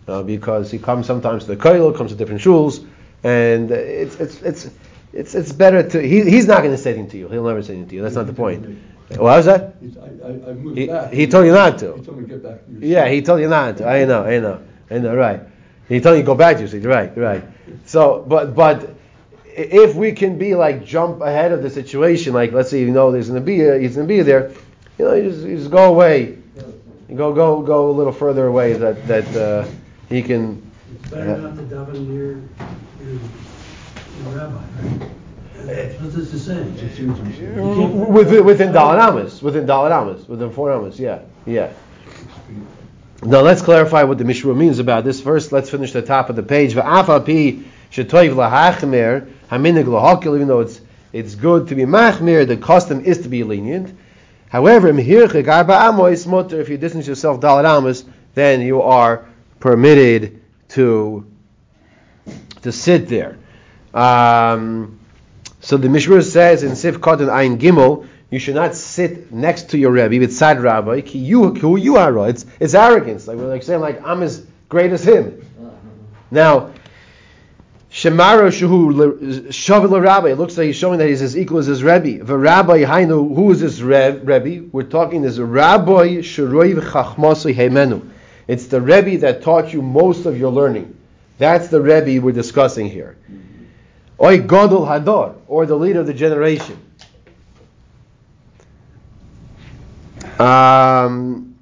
uh, 0.09 0.23
because 0.23 0.71
he 0.71 0.79
comes 0.79 1.07
sometimes 1.07 1.45
to 1.45 1.55
the 1.55 1.57
Koil, 1.57 1.95
comes 1.97 2.11
to 2.11 2.17
different 2.17 2.41
shuls, 2.41 2.87
and 3.23 3.71
it's 3.71 4.17
it's 4.17 4.43
it's 4.43 4.71
it's, 5.13 5.35
it's 5.35 5.53
better 5.53 5.89
to 5.89 6.01
he, 6.01 6.23
he's 6.29 6.47
not 6.47 6.59
going 6.59 6.73
to 6.73 6.79
say 6.79 6.91
anything 6.91 7.11
to 7.11 7.19
you. 7.19 7.29
He'll 7.29 7.45
never 7.45 7.63
say 7.63 7.75
anything 7.75 7.91
to 7.91 7.95
you. 7.97 8.03
That's 8.03 8.15
not 8.17 8.27
the 8.27 8.33
point. 8.33 8.67
What 9.11 9.21
was 9.21 9.45
that? 9.47 9.77
I, 10.25 10.29
I 10.51 10.53
moved 10.55 10.79
He, 10.79 10.87
back. 10.89 11.13
he 11.13 11.27
told 11.29 11.47
you 11.47 11.53
not 11.53 11.79
to. 11.79 11.95
He 11.95 12.03
told 12.03 12.19
me 12.19 12.25
to 12.25 12.29
get 12.29 12.43
back. 12.43 12.67
to 12.67 12.87
Yeah, 12.87 13.09
he 13.09 13.23
told 13.23 13.41
you 13.41 13.49
not 13.49 13.77
to. 13.79 13.87
I 13.89 14.05
know, 14.05 14.25
I 14.25 14.41
know, 14.41 14.63
I 14.91 14.99
know. 14.99 15.15
Right. 15.15 15.41
He 15.89 16.01
told 16.01 16.17
you 16.17 16.23
to 16.23 16.27
go 16.27 16.35
back 16.35 16.57
to 16.57 16.63
your 16.63 16.69
seat. 16.69 16.85
Right, 16.85 17.17
right. 17.17 17.45
So, 17.85 18.25
but 18.27 18.55
but 18.57 18.96
if 19.57 19.95
we 19.95 20.13
can 20.13 20.39
be 20.39 20.55
like 20.55 20.85
jump 20.85 21.23
ahead 21.23 21.51
of 21.51 21.63
the 21.63 21.71
situation, 21.71 22.35
like 22.35 22.53
let's 22.53 22.71
say 22.71 22.81
you 22.81 22.91
know 22.91 23.11
there's 23.11 23.29
gonna 23.29 23.41
be 23.41 23.63
a, 23.63 23.79
he's 23.79 23.97
gonna 23.97 24.07
be 24.07 24.23
there, 24.23 24.53
you 24.99 25.05
know, 25.05 25.15
you 25.15 25.31
just, 25.31 25.47
you 25.47 25.57
just 25.57 25.71
go 25.71 25.85
away, 25.85 26.37
you 27.09 27.17
go 27.17 27.33
go 27.33 27.63
go 27.63 27.91
a 27.91 27.93
little 27.93 28.13
further 28.13 28.47
away 28.47 28.75
that 28.75 29.07
that 29.09 29.37
uh, 29.37 29.67
he 30.09 30.23
can. 30.23 30.63
It's 30.95 31.11
better 31.11 31.39
not 31.39 31.57
to 31.57 31.63
daven 31.63 32.07
near 32.07 32.43
your, 33.03 33.19
rabbi, 34.35 34.55
right? 34.55 35.11
That's 35.65 36.01
what 36.01 36.13
this 36.13 36.35
is 36.35 36.45
saying. 36.45 36.75
Within 38.13 38.45
within 38.45 38.45
within 38.45 38.73
within 40.29 40.51
four 40.51 40.73
Amos, 40.73 40.99
yeah, 40.99 41.23
yeah. 41.47 41.73
Now 43.23 43.41
let's 43.41 43.63
clarify 43.63 44.03
what 44.03 44.19
the 44.19 44.25
Mishra 44.25 44.55
means 44.55 44.79
about 44.79 45.05
this. 45.05 45.21
First, 45.21 45.51
let's 45.51 45.71
finish 45.71 45.93
the 45.93 46.03
top 46.03 46.29
of 46.29 46.37
the 46.37 46.43
page. 46.43 46.75
V'afapi 46.75 47.65
shetoiv 47.91 48.35
lahachmer 48.35 49.29
haminig 49.51 49.85
lahakil. 49.85 50.37
Even 50.37 50.49
though 50.49 50.61
it's 50.61 50.81
it's 51.13 51.35
good 51.35 51.69
to 51.69 51.75
be 51.75 51.85
machmir, 51.85 52.47
the 52.47 52.57
custom 52.57 53.05
is 53.05 53.19
to 53.23 53.29
be 53.29 53.43
lenient. 53.45 53.97
However, 54.49 54.89
if 54.89 55.09
you 55.09 56.77
distance 56.79 57.07
yourself 57.07 57.41
dalat 57.41 57.79
amos, 57.79 58.05
then 58.35 58.61
you 58.61 58.83
are 58.83 59.27
permitted 59.61 60.41
to 60.71 61.27
to 62.63 62.73
sit 62.73 63.09
there. 63.09 63.39
Um, 63.95 64.99
so 65.61 65.77
the 65.77 65.89
Mishra 65.89 66.23
says 66.23 66.63
in 66.63 66.77
Sif 66.77 66.99
Kotan 66.99 67.29
Ayin 67.29 67.59
Gimel, 67.59 68.07
you 68.31 68.39
should 68.39 68.55
not 68.55 68.75
sit 68.75 69.33
next 69.33 69.71
to 69.71 69.79
your 69.79 69.93
Rebbe, 69.93 70.19
with 70.19 70.35
Sad 70.35 70.61
Rabbi, 70.61 71.01
ki 71.01 71.19
you, 71.19 71.55
who 71.55 71.77
you 71.77 71.97
are. 71.97 72.29
It's, 72.29 72.45
it's 72.61 72.75
arrogance. 72.75 73.27
Like 73.27 73.37
we're 73.37 73.47
like 73.47 73.63
saying, 73.63 73.81
like 73.81 74.05
I'm 74.05 74.23
as 74.23 74.45
great 74.69 74.93
as 74.93 75.05
him. 75.05 75.45
Now, 76.31 76.73
Shemara 77.97 78.49
Shuhu 78.49 79.47
Shavil 79.49 80.03
Rabbi. 80.03 80.29
It 80.29 80.35
looks 80.35 80.59
like 80.59 80.67
he's 80.67 80.77
showing 80.77 80.99
that 80.99 81.09
he's 81.09 81.23
as 81.23 81.35
equal 81.35 81.57
as 81.57 81.65
his 81.65 81.83
Rebbe. 81.83 82.23
The 82.23 82.37
Rabbi 82.37 82.85
Hainu, 82.85 83.35
who 83.35 83.51
is 83.53 83.61
this 83.61 83.81
Rebbe? 83.81 84.69
We're 84.71 84.83
talking 84.83 85.23
this 85.23 85.39
Rabbi 85.39 86.19
Shuroiv 86.19 86.91
Chachmasui 86.91 87.55
Heimenu. 87.57 88.07
It's 88.49 88.67
the 88.67 88.83
Rebbe 88.83 89.17
that 89.21 89.41
taught 89.41 89.73
you 89.73 89.81
most 89.81 90.27
of 90.27 90.39
your 90.39 90.53
learning. 90.53 90.95
That's 91.39 91.69
the 91.69 91.81
Rebbe 91.81 92.23
we're 92.23 92.33
discussing 92.33 92.91
here. 92.91 93.17
Oy 94.21 94.41
Godel 94.41 94.87
Hador, 94.87 95.37
or 95.49 95.65
the 95.65 95.77
leader 95.77 96.01
of 96.01 96.07
the 96.07 96.13
generation. 96.13 96.77
Um, 100.39 101.57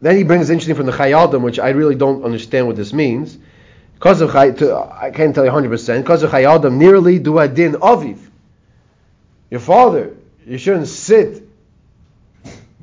then 0.00 0.16
he 0.16 0.24
brings 0.24 0.50
interesting 0.50 0.74
from 0.74 0.86
the 0.86 0.92
Chayadim, 0.92 1.40
which 1.42 1.60
I 1.60 1.68
really 1.68 1.94
don't 1.94 2.24
understand 2.24 2.66
what 2.66 2.74
this 2.74 2.92
means. 2.92 3.38
Because 4.02 4.20
of 4.20 4.34
I 4.34 4.50
can't 5.12 5.32
tell 5.32 5.44
you 5.44 5.52
100%. 5.52 5.98
Because 5.98 6.24
of 6.24 6.32
Chayadim, 6.32 6.74
nearly 6.74 7.20
do 7.20 7.38
adin 7.38 7.74
aviv. 7.74 8.18
Your 9.48 9.60
father, 9.60 10.16
you 10.44 10.58
shouldn't 10.58 10.88
sit 10.88 11.48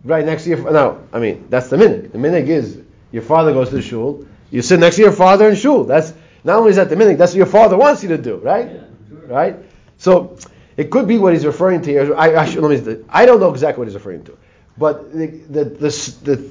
right 0.06 0.26
next 0.26 0.46
to 0.46 0.52
your. 0.52 0.72
No, 0.72 1.04
I 1.12 1.20
mean 1.20 1.48
that's 1.50 1.68
the 1.68 1.76
minig. 1.76 2.14
The 2.14 2.18
minig 2.18 2.48
is 2.48 2.80
your 3.12 3.24
father 3.24 3.52
goes 3.52 3.68
to 3.68 3.76
the 3.76 3.82
shul, 3.82 4.26
you 4.50 4.62
sit 4.62 4.80
next 4.80 4.96
to 4.96 5.02
your 5.02 5.12
father 5.12 5.50
in 5.50 5.58
shul. 5.58 5.84
That's 5.84 6.14
not 6.46 6.56
only 6.56 6.70
is 6.70 6.78
that 6.78 6.88
the 6.88 6.96
minig, 6.96 7.18
that's 7.18 7.34
what 7.34 7.38
your 7.38 7.48
father 7.48 7.76
wants 7.76 8.02
you 8.02 8.08
to 8.10 8.18
do, 8.18 8.38
right? 8.38 8.72
Yeah, 8.72 8.84
sure. 9.10 9.18
Right. 9.28 9.56
So 9.98 10.38
it 10.78 10.90
could 10.90 11.06
be 11.06 11.18
what 11.18 11.34
he's 11.34 11.46
referring 11.46 11.82
to 11.82 11.90
here. 11.90 12.16
I, 12.16 12.38
I, 12.38 12.46
should, 12.46 12.64
let 12.64 12.86
me, 12.86 13.04
I 13.10 13.26
don't 13.26 13.42
know 13.42 13.52
exactly 13.52 13.80
what 13.80 13.90
he's 13.90 13.96
referring 13.96 14.24
to, 14.24 14.38
but 14.78 15.12
the, 15.12 15.28
the, 15.28 15.64
the, 15.66 16.16
the 16.24 16.50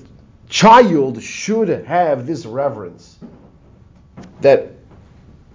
child 0.50 1.22
should 1.22 1.68
have 1.68 2.26
this 2.26 2.44
reverence 2.44 3.16
that 4.40 4.72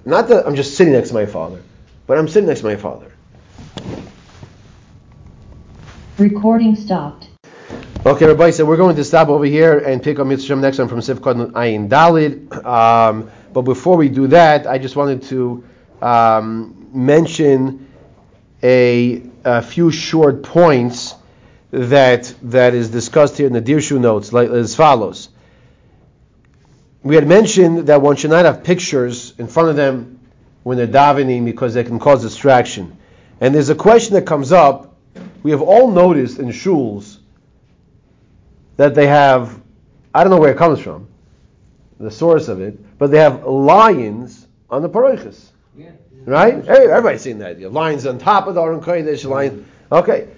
not 0.05 0.27
that 0.27 0.45
I'm 0.45 0.55
just 0.55 0.75
sitting 0.75 0.93
next 0.93 1.09
to 1.09 1.13
my 1.13 1.25
father, 1.25 1.61
but 2.07 2.17
I'm 2.17 2.27
sitting 2.27 2.47
next 2.47 2.61
to 2.61 2.67
my 2.67 2.75
father. 2.75 3.11
Recording 6.17 6.75
stopped. 6.75 7.29
Okay, 8.05 8.25
Rabbi 8.25 8.51
so 8.51 8.65
we're 8.65 8.77
going 8.77 8.97
to 8.97 9.03
stop 9.03 9.29
over 9.29 9.45
here 9.45 9.79
and 9.79 10.03
pick 10.03 10.19
up 10.19 10.27
Mitzvah 10.27 10.57
next 10.57 10.77
one 10.77 10.89
from 10.89 10.99
Sifkot 10.99 11.53
Ayin 11.53 11.87
Dalid. 11.87 12.65
Um, 12.65 13.31
but 13.53 13.61
before 13.61 13.95
we 13.95 14.09
do 14.09 14.27
that, 14.27 14.67
I 14.67 14.77
just 14.77 14.97
wanted 14.97 15.23
to 15.23 15.63
um, 16.01 16.89
mention 16.93 17.87
a, 18.61 19.23
a, 19.45 19.61
few 19.61 19.89
short 19.89 20.43
points 20.43 21.15
that 21.71 22.33
that 22.43 22.73
is 22.73 22.89
discussed 22.89 23.37
here 23.37 23.47
in 23.47 23.53
the 23.53 23.61
Dirshu 23.61 23.99
notes, 23.99 24.33
like 24.33 24.49
as 24.49 24.75
follows. 24.75 25.29
We 27.03 27.15
had 27.15 27.27
mentioned 27.27 27.87
that 27.87 28.01
one 28.01 28.15
should 28.15 28.31
not 28.31 28.45
have 28.45 28.63
pictures 28.63 29.33
in 29.37 29.47
front 29.47 29.69
of 29.69 29.75
them 29.75 30.19
when 30.63 30.77
they're 30.77 30.87
davening 30.87 31.43
because 31.45 31.73
they 31.73 31.83
can 31.83 31.99
cause 31.99 32.21
distraction. 32.21 32.97
And 33.41 33.53
there's 33.53 33.69
a 33.69 33.75
question 33.75 34.13
that 34.15 34.25
comes 34.25 34.53
up. 34.53 34.95
We 35.43 35.51
have 35.51 35.61
all 35.61 35.91
noticed 35.91 36.39
in 36.39 36.47
shuls 36.47 37.17
that 38.77 38.95
they 38.95 39.07
have, 39.07 39.61
I 40.13 40.23
don't 40.23 40.31
know 40.31 40.39
where 40.39 40.51
it 40.51 40.57
comes 40.57 40.79
from, 40.79 41.07
the 41.99 42.09
source 42.09 42.47
of 42.47 42.61
it, 42.61 42.97
but 42.97 43.11
they 43.11 43.19
have 43.19 43.43
lions 43.45 44.47
on 44.69 44.81
the 44.81 44.89
paroiches. 44.89 45.49
Yeah. 45.77 45.91
Right? 46.25 46.63
Hey, 46.63 46.87
everybody's 46.89 47.21
seen 47.21 47.39
that. 47.39 47.57
You 47.57 47.65
have 47.65 47.73
lions 47.73 48.05
on 48.05 48.17
top 48.17 48.47
of 48.47 48.55
the 48.55 48.61
Aron 48.61 48.79
Kodesh, 48.79 49.29
lions. 49.29 49.65
Okay. 49.91 50.29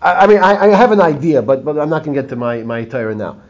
I, 0.00 0.12
I 0.12 0.26
mean, 0.26 0.38
I, 0.38 0.64
I, 0.64 0.66
have 0.68 0.92
an 0.92 1.00
idea, 1.00 1.40
but, 1.40 1.64
but 1.64 1.78
I'm 1.78 1.88
not 1.88 2.04
going 2.04 2.14
to 2.14 2.22
get 2.22 2.28
to 2.30 2.36
my, 2.36 2.62
my 2.62 2.84
Torah 2.84 3.14
now. 3.14 3.40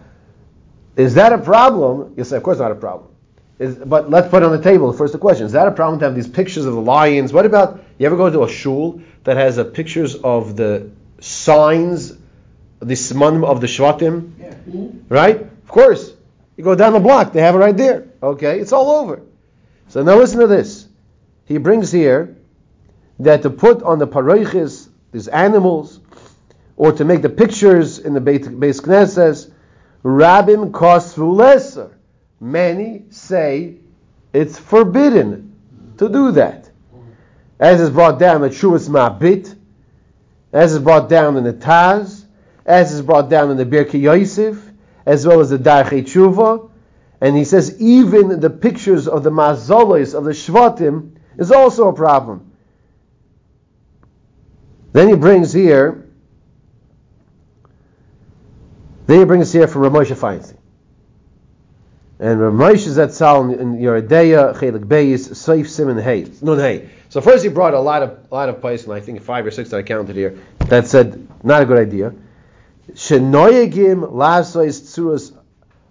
Is 0.96 1.14
that 1.14 1.33
a 1.33 1.38
problem? 1.38 2.14
Yes, 2.16 2.33
of 2.33 2.42
course 2.42 2.59
not 2.59 2.72
a 2.72 2.76
problem. 2.76 3.11
Is, 3.59 3.76
but 3.76 4.11
let's 4.11 4.28
put 4.28 4.42
on 4.42 4.52
the 4.52 4.62
table 4.62 4.92
first 4.92 5.12
the 5.12 5.18
question: 5.18 5.46
Is 5.46 5.52
that 5.52 5.68
a 5.68 5.72
problem 5.72 6.00
to 6.00 6.07
have 6.07 6.14
these 6.14 6.28
pictures 6.28 6.64
of 6.64 6.74
the 6.74 6.81
lions? 6.81 7.33
What 7.33 7.46
about 7.46 7.83
you 7.98 8.07
ever 8.07 8.16
go 8.16 8.31
to 8.31 8.44
a 8.44 8.48
shul 8.48 9.00
that 9.24 9.37
has 9.37 9.59
a 9.59 9.64
pictures 9.64 10.16
of 10.16 10.57
the 10.57 10.90
signs 11.20 12.16
the 12.83 12.94
Simanim 12.94 13.44
of 13.44 13.61
the 13.61 13.68
Shvatim, 13.68 14.33
yeah. 14.38 14.50
mm-hmm. 14.50 15.09
right? 15.09 15.40
Of 15.40 15.68
course. 15.68 16.14
You 16.57 16.64
go 16.64 16.74
down 16.74 16.92
the 16.92 17.00
block, 17.00 17.33
they 17.33 17.40
have 17.40 17.55
it 17.55 17.59
right 17.59 17.76
there. 17.76 18.09
Okay, 18.22 18.61
it's 18.61 18.72
all 18.72 18.90
over. 18.90 19.22
So 19.88 20.02
now 20.02 20.16
listen 20.16 20.40
to 20.40 20.46
this. 20.46 20.87
He 21.46 21.59
brings 21.59 21.90
here 21.90 22.37
that 23.20 23.42
to 23.42 23.50
put 23.50 23.83
on 23.83 23.98
the 23.98 24.07
paroiches, 24.07 24.88
these 25.12 25.28
animals, 25.28 26.00
or 26.76 26.92
to 26.92 27.05
make 27.05 27.22
the 27.22 27.28
pictures 27.28 27.98
in 27.98 28.14
the 28.14 28.20
Beis 28.20 28.81
Knesses, 28.81 29.51
Rabim 30.04 30.70
kosvu 30.70 31.36
lesser. 31.36 31.98
Many 32.40 33.04
say 33.10 33.76
it's 34.32 34.58
forbidden 34.58 35.54
to 35.98 36.08
do 36.08 36.32
that. 36.32 36.70
As 37.60 37.80
is 37.80 37.90
brought 37.90 38.18
down 38.18 38.42
in 38.42 38.50
Shuas 38.50 38.88
Ma'bit, 38.88 39.56
as 40.52 40.72
is 40.72 40.80
brought 40.80 41.08
down 41.08 41.36
in 41.36 41.44
the 41.44 41.52
Taz, 41.52 42.24
as 42.66 42.92
is 42.92 43.02
brought 43.02 43.30
down 43.30 43.50
in 43.50 43.56
the 43.56 43.64
Birkei 43.64 44.00
Yosef, 44.00 44.58
as 45.06 45.26
well 45.26 45.40
as 45.40 45.50
the 45.50 45.58
Darchei 45.58 46.02
Tshuva. 46.02 46.70
And 47.20 47.36
he 47.36 47.44
says 47.44 47.80
even 47.80 48.40
the 48.40 48.50
pictures 48.50 49.06
of 49.06 49.22
the 49.22 49.30
mazolos 49.30 50.14
of 50.14 50.24
the 50.24 50.32
Shvatim 50.32 51.12
is 51.38 51.52
also 51.52 51.88
a 51.88 51.92
problem. 51.92 52.50
Then 54.92 55.08
he 55.08 55.14
brings 55.14 55.52
here, 55.52 56.01
then 59.12 59.20
he 59.20 59.25
brings 59.25 59.53
here 59.53 59.68
from 59.68 59.83
Rav 59.83 59.92
Moshe 59.92 60.16
Feinstein. 60.16 60.57
And 62.22 62.38
Ramosh 62.38 62.87
is 62.87 62.94
that 62.94 63.09
Zatzal 63.09 63.59
in 63.59 63.79
Yoreh 63.79 64.07
De'ah, 64.07 64.55
Chelik 64.55 64.85
Beis, 64.85 65.29
Seif 65.31 65.68
Simon 65.68 65.98
Hay. 65.98 66.31
Nun 66.40 66.59
Hay. 66.59 66.88
So 67.09 67.20
first 67.20 67.42
he 67.42 67.51
brought 67.51 67.75
a 67.75 67.81
lot 67.81 68.05
of 68.05 68.11
a 68.31 68.35
lot 68.35 68.48
of 68.48 68.61
places, 68.61 68.88
I 68.88 69.01
think 69.01 69.20
five 69.22 69.44
or 69.44 69.51
six 69.51 69.70
that 69.70 69.79
I 69.79 69.83
counted 69.83 70.14
here, 70.14 70.38
that 70.68 70.87
said 70.87 71.27
not 71.44 71.62
a 71.62 71.66
good 71.66 71.79
idea. 71.79 72.14
Shenoyegim 72.92 74.12
lasois 74.12 74.81
tzuras 74.81 75.37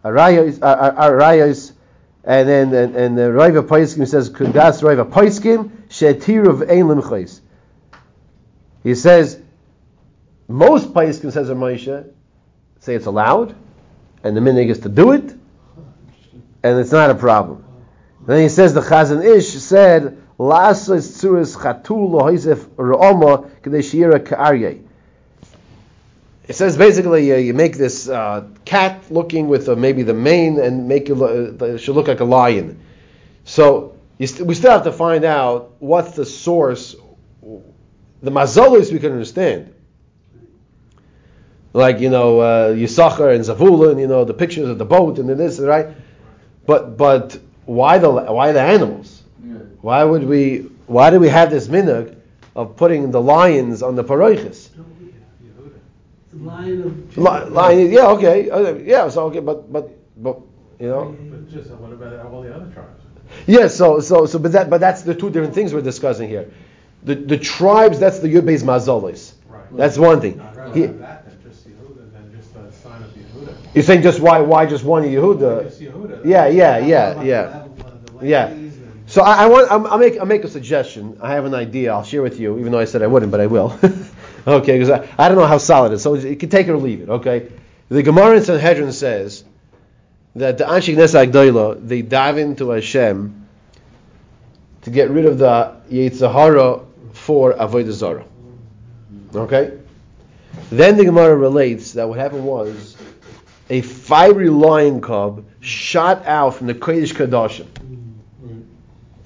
arayos, 0.06 1.74
and 2.24 2.48
then 2.48 2.74
and, 2.74 2.96
and 2.96 3.18
the 3.18 3.24
Raiva 3.24 3.68
Paiskim 3.68 4.08
says 4.08 4.30
Kudas 4.30 4.82
Raiva 4.82 5.12
Paiskim 5.12 5.70
Shetiruv 5.90 6.62
Ein 6.62 6.86
Limchais. 6.86 7.42
He 8.84 8.96
says 8.96 9.38
most 10.48 10.94
Paiskim 10.94 11.34
says 11.34 11.50
Moshe 11.50 12.10
say 12.82 12.96
it's 12.96 13.06
allowed, 13.06 13.56
and 14.24 14.36
the 14.36 14.42
minig 14.42 14.70
is 14.70 14.80
to 14.80 14.90
do 14.90 15.12
it, 15.12 15.34
and 16.64 16.80
it's 16.80 16.92
not 16.92 17.10
a 17.10 17.16
problem. 17.16 17.64
Then 18.26 18.42
he 18.42 18.50
says 18.50 18.74
the 18.74 18.82
Chazon 18.82 19.24
Ish 19.24 19.50
said. 19.54 20.18
It 26.48 26.56
says 26.56 26.76
basically 26.76 27.32
uh, 27.32 27.36
you 27.36 27.54
make 27.54 27.78
this 27.78 28.10
uh, 28.10 28.48
cat 28.66 29.04
looking 29.12 29.48
with 29.48 29.70
uh, 29.70 29.76
maybe 29.76 30.02
the 30.02 30.16
mane 30.16 30.60
and 30.60 30.88
make 30.88 31.10
it, 31.10 31.22
uh, 31.22 31.78
should 31.78 31.96
look 31.96 32.08
like 32.08 32.20
a 32.20 32.26
lion. 32.26 32.80
So 33.46 33.96
st- 34.20 34.48
we 34.48 34.56
still 34.56 34.72
have 34.72 34.84
to 34.86 34.92
find 34.92 35.24
out 35.24 35.76
what's 35.78 36.16
the 36.16 36.26
source. 36.26 36.96
The 38.24 38.32
mazolis 38.32 38.92
we 38.92 38.98
can 38.98 39.12
understand, 39.12 39.74
like 41.74 42.00
you 42.00 42.10
know 42.10 42.40
uh, 42.40 42.70
Yisachar 42.74 43.34
and 43.36 43.44
Zavulun, 43.44 44.00
you 44.00 44.08
know 44.08 44.26
the 44.26 44.34
pictures 44.34 44.70
of 44.70 44.78
the 44.78 44.86
boat 44.86 45.20
and 45.20 45.30
this, 45.30 45.60
right? 45.60 45.88
But 46.66 46.98
but 46.98 47.40
why 47.66 47.98
the 47.98 48.10
why 48.10 48.52
the 48.52 48.62
animals? 48.62 49.24
Yeah. 49.44 49.56
Why 49.82 50.04
would 50.04 50.24
we? 50.24 50.70
Why 50.88 51.10
do 51.10 51.20
we 51.20 51.30
have 51.30 51.50
this 51.50 51.68
minhag 51.68 52.16
of 52.56 52.76
putting 52.76 53.12
the 53.12 53.22
lions 53.22 53.82
on 53.82 53.96
the 53.96 54.04
paroiches? 54.04 54.70
Lion 56.42 57.08
of 57.18 57.18
Lion, 57.52 57.92
yeah, 57.92 58.08
okay, 58.08 58.50
uh, 58.50 58.74
yeah, 58.76 59.08
so 59.10 59.26
okay, 59.26 59.40
but 59.40 59.72
but 59.72 59.92
but 60.22 60.40
you 60.80 60.88
know. 60.88 61.16
But 61.30 61.50
just 61.52 61.70
what 61.72 61.92
about 61.92 62.26
all 62.26 62.42
the 62.42 62.56
other 62.56 62.72
tribes? 62.72 63.02
Yeah, 63.48 63.68
so 63.68 64.00
so 64.00 64.26
so, 64.26 64.40
but 64.40 64.52
that 64.54 64.70
but 64.70 64.80
that's 64.80 65.04
the 65.04 65.14
two 65.14 65.30
different 65.30 65.54
things 65.54 65.74
we're 65.74 65.82
discussing 65.82 66.30
here. 66.30 66.52
The 67.04 67.16
the 67.16 67.38
tribes, 67.38 68.00
that's 68.00 68.20
the 68.20 68.28
Yud 68.28 68.42
Beis 68.42 68.64
Mazolis. 68.64 69.34
Right. 69.48 69.76
That's 69.76 69.98
one 69.98 70.22
thing. 70.22 70.34
He, 70.74 70.86
that 70.88 71.26
than 71.26 71.44
just 71.44 71.68
Yehuda 71.68 72.12
than 72.14 72.32
just 72.36 72.54
the 72.54 72.72
sign 72.72 73.04
of 73.04 73.10
Yehuda. 73.12 73.56
You're 73.74 73.84
saying 73.84 74.02
just 74.02 74.20
why 74.20 74.40
why 74.42 74.66
just 74.66 74.84
one 74.84 75.04
Yehuda? 75.04 76.26
Yeah, 76.26 76.48
yeah, 76.48 76.78
yeah, 76.78 77.22
yeah, 77.24 77.68
yeah. 78.22 78.58
So 79.08 79.22
I, 79.22 79.44
I 79.44 79.48
want 79.48 79.70
i 79.72 79.76
will 79.76 79.98
make 79.98 80.18
I'll 80.20 80.26
make 80.26 80.44
a 80.44 80.50
suggestion. 80.50 81.18
I 81.22 81.34
have 81.34 81.46
an 81.46 81.54
idea. 81.54 81.94
I'll 81.94 82.04
share 82.04 82.22
with 82.22 82.40
you, 82.40 82.60
even 82.60 82.72
though 82.72 82.80
I 82.80 82.86
said 82.86 83.02
I 83.02 83.08
wouldn't, 83.08 83.32
but 83.32 83.42
I 83.42 83.48
will. 83.48 83.78
Okay, 84.48 84.80
because 84.80 84.90
I, 84.90 85.08
I 85.24 85.28
don't 85.28 85.38
know 85.38 85.46
how 85.46 85.60
solid 85.60 85.92
it 85.92 85.96
is, 85.96 86.02
so 86.02 86.16
you 86.16 86.36
can 86.36 86.50
take 86.50 86.68
it 86.68 86.72
or 86.72 86.78
leave 86.78 87.02
it. 87.02 87.10
Okay, 87.10 87.52
the 87.90 88.02
Gemara 88.02 88.38
in 88.38 88.44
Sanhedrin 88.44 88.92
says 88.92 89.44
that 90.36 90.58
the 90.58 90.64
Anshik 90.64 90.96
Nesa 90.96 91.28
Agdoila 91.28 91.88
they 91.88 92.02
dive 92.02 92.38
into 92.38 92.70
Hashem 92.70 93.48
to 94.82 94.90
get 94.90 95.12
rid 95.12 95.26
of 95.26 95.38
the 95.38 95.76
Yetzer 95.92 96.32
Hara 96.32 96.82
for 97.14 97.54
Avodah 97.54 97.92
Zarah. 97.92 98.26
Okay, 99.36 99.78
then 100.72 100.98
the 100.98 101.06
Gemara 101.06 101.36
relates 101.36 101.94
that 101.94 102.10
what 102.10 102.18
happened 102.18 102.44
was 102.44 102.98
a 103.72 103.82
fiery 103.82 104.50
lion 104.50 105.00
cub 105.00 105.46
shot 105.62 106.26
out 106.26 106.56
from 106.56 106.68
the 106.68 106.74
Kodesh 106.74 107.14
Kodashim. 107.14 107.68
Mm-hmm. 107.68 108.62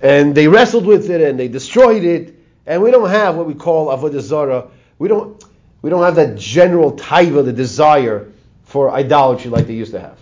And 0.03 0.35
they 0.35 0.47
wrestled 0.47 0.85
with 0.85 1.09
it 1.09 1.19
and 1.19 1.39
they 1.39 1.47
destroyed 1.47 2.03
it. 2.03 2.35
And 2.67 2.83
we 2.83 2.91
don't 2.91 3.09
have 3.09 3.35
what 3.35 3.47
we 3.47 3.55
call 3.55 3.87
Avodah 3.87 4.21
Zarah. 4.21 4.67
We 4.99 5.07
don't, 5.07 5.43
we 5.81 5.89
don't 5.89 6.03
have 6.03 6.15
that 6.17 6.37
general 6.37 6.93
taiva, 6.93 7.43
the 7.43 7.53
desire 7.53 8.31
for 8.65 8.91
idolatry 8.91 9.49
like 9.49 9.65
they 9.65 9.73
used 9.73 9.93
to 9.93 9.99
have. 9.99 10.19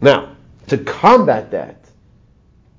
Now, 0.00 0.34
to 0.66 0.78
combat 0.78 1.52
that, 1.52 1.76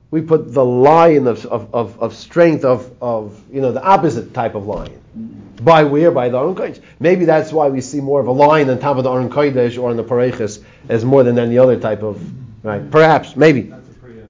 we 0.10 0.20
put 0.22 0.54
the 0.54 0.66
lion 0.66 1.28
of, 1.28 1.46
of, 1.46 1.74
of, 1.74 1.98
of 2.02 2.14
strength 2.14 2.66
of, 2.66 2.92
of, 3.02 3.42
you 3.50 3.62
know, 3.62 3.72
the 3.72 3.82
opposite 3.82 4.34
type 4.34 4.56
of 4.56 4.68
lion. 4.68 5.02
Mm-hmm. 5.18 5.51
By 5.64 5.84
where? 5.84 6.12
By 6.12 6.30
the 6.30 6.40
Aron 6.40 6.56
Kodesh. 6.56 6.82
Maybe 7.00 7.26
that's 7.26 7.54
why 7.54 7.70
we 7.70 7.82
see 7.82 8.02
more 8.02 8.20
of 8.20 8.28
a 8.28 8.32
line 8.32 8.70
on 8.70 8.80
top 8.80 8.98
of 8.98 9.04
the 9.04 9.12
Aron 9.12 9.30
Kodesh 9.30 9.82
or 9.82 9.90
on 9.90 9.98
the 9.98 10.04
Paroches 10.04 10.64
as 10.90 11.06
more 11.06 11.24
than 11.24 11.38
any 11.38 11.58
other 11.58 11.80
type 11.80 12.02
of, 12.02 12.20
right? 12.64 12.90
Perhaps, 12.90 13.36
maybe. 13.36 13.72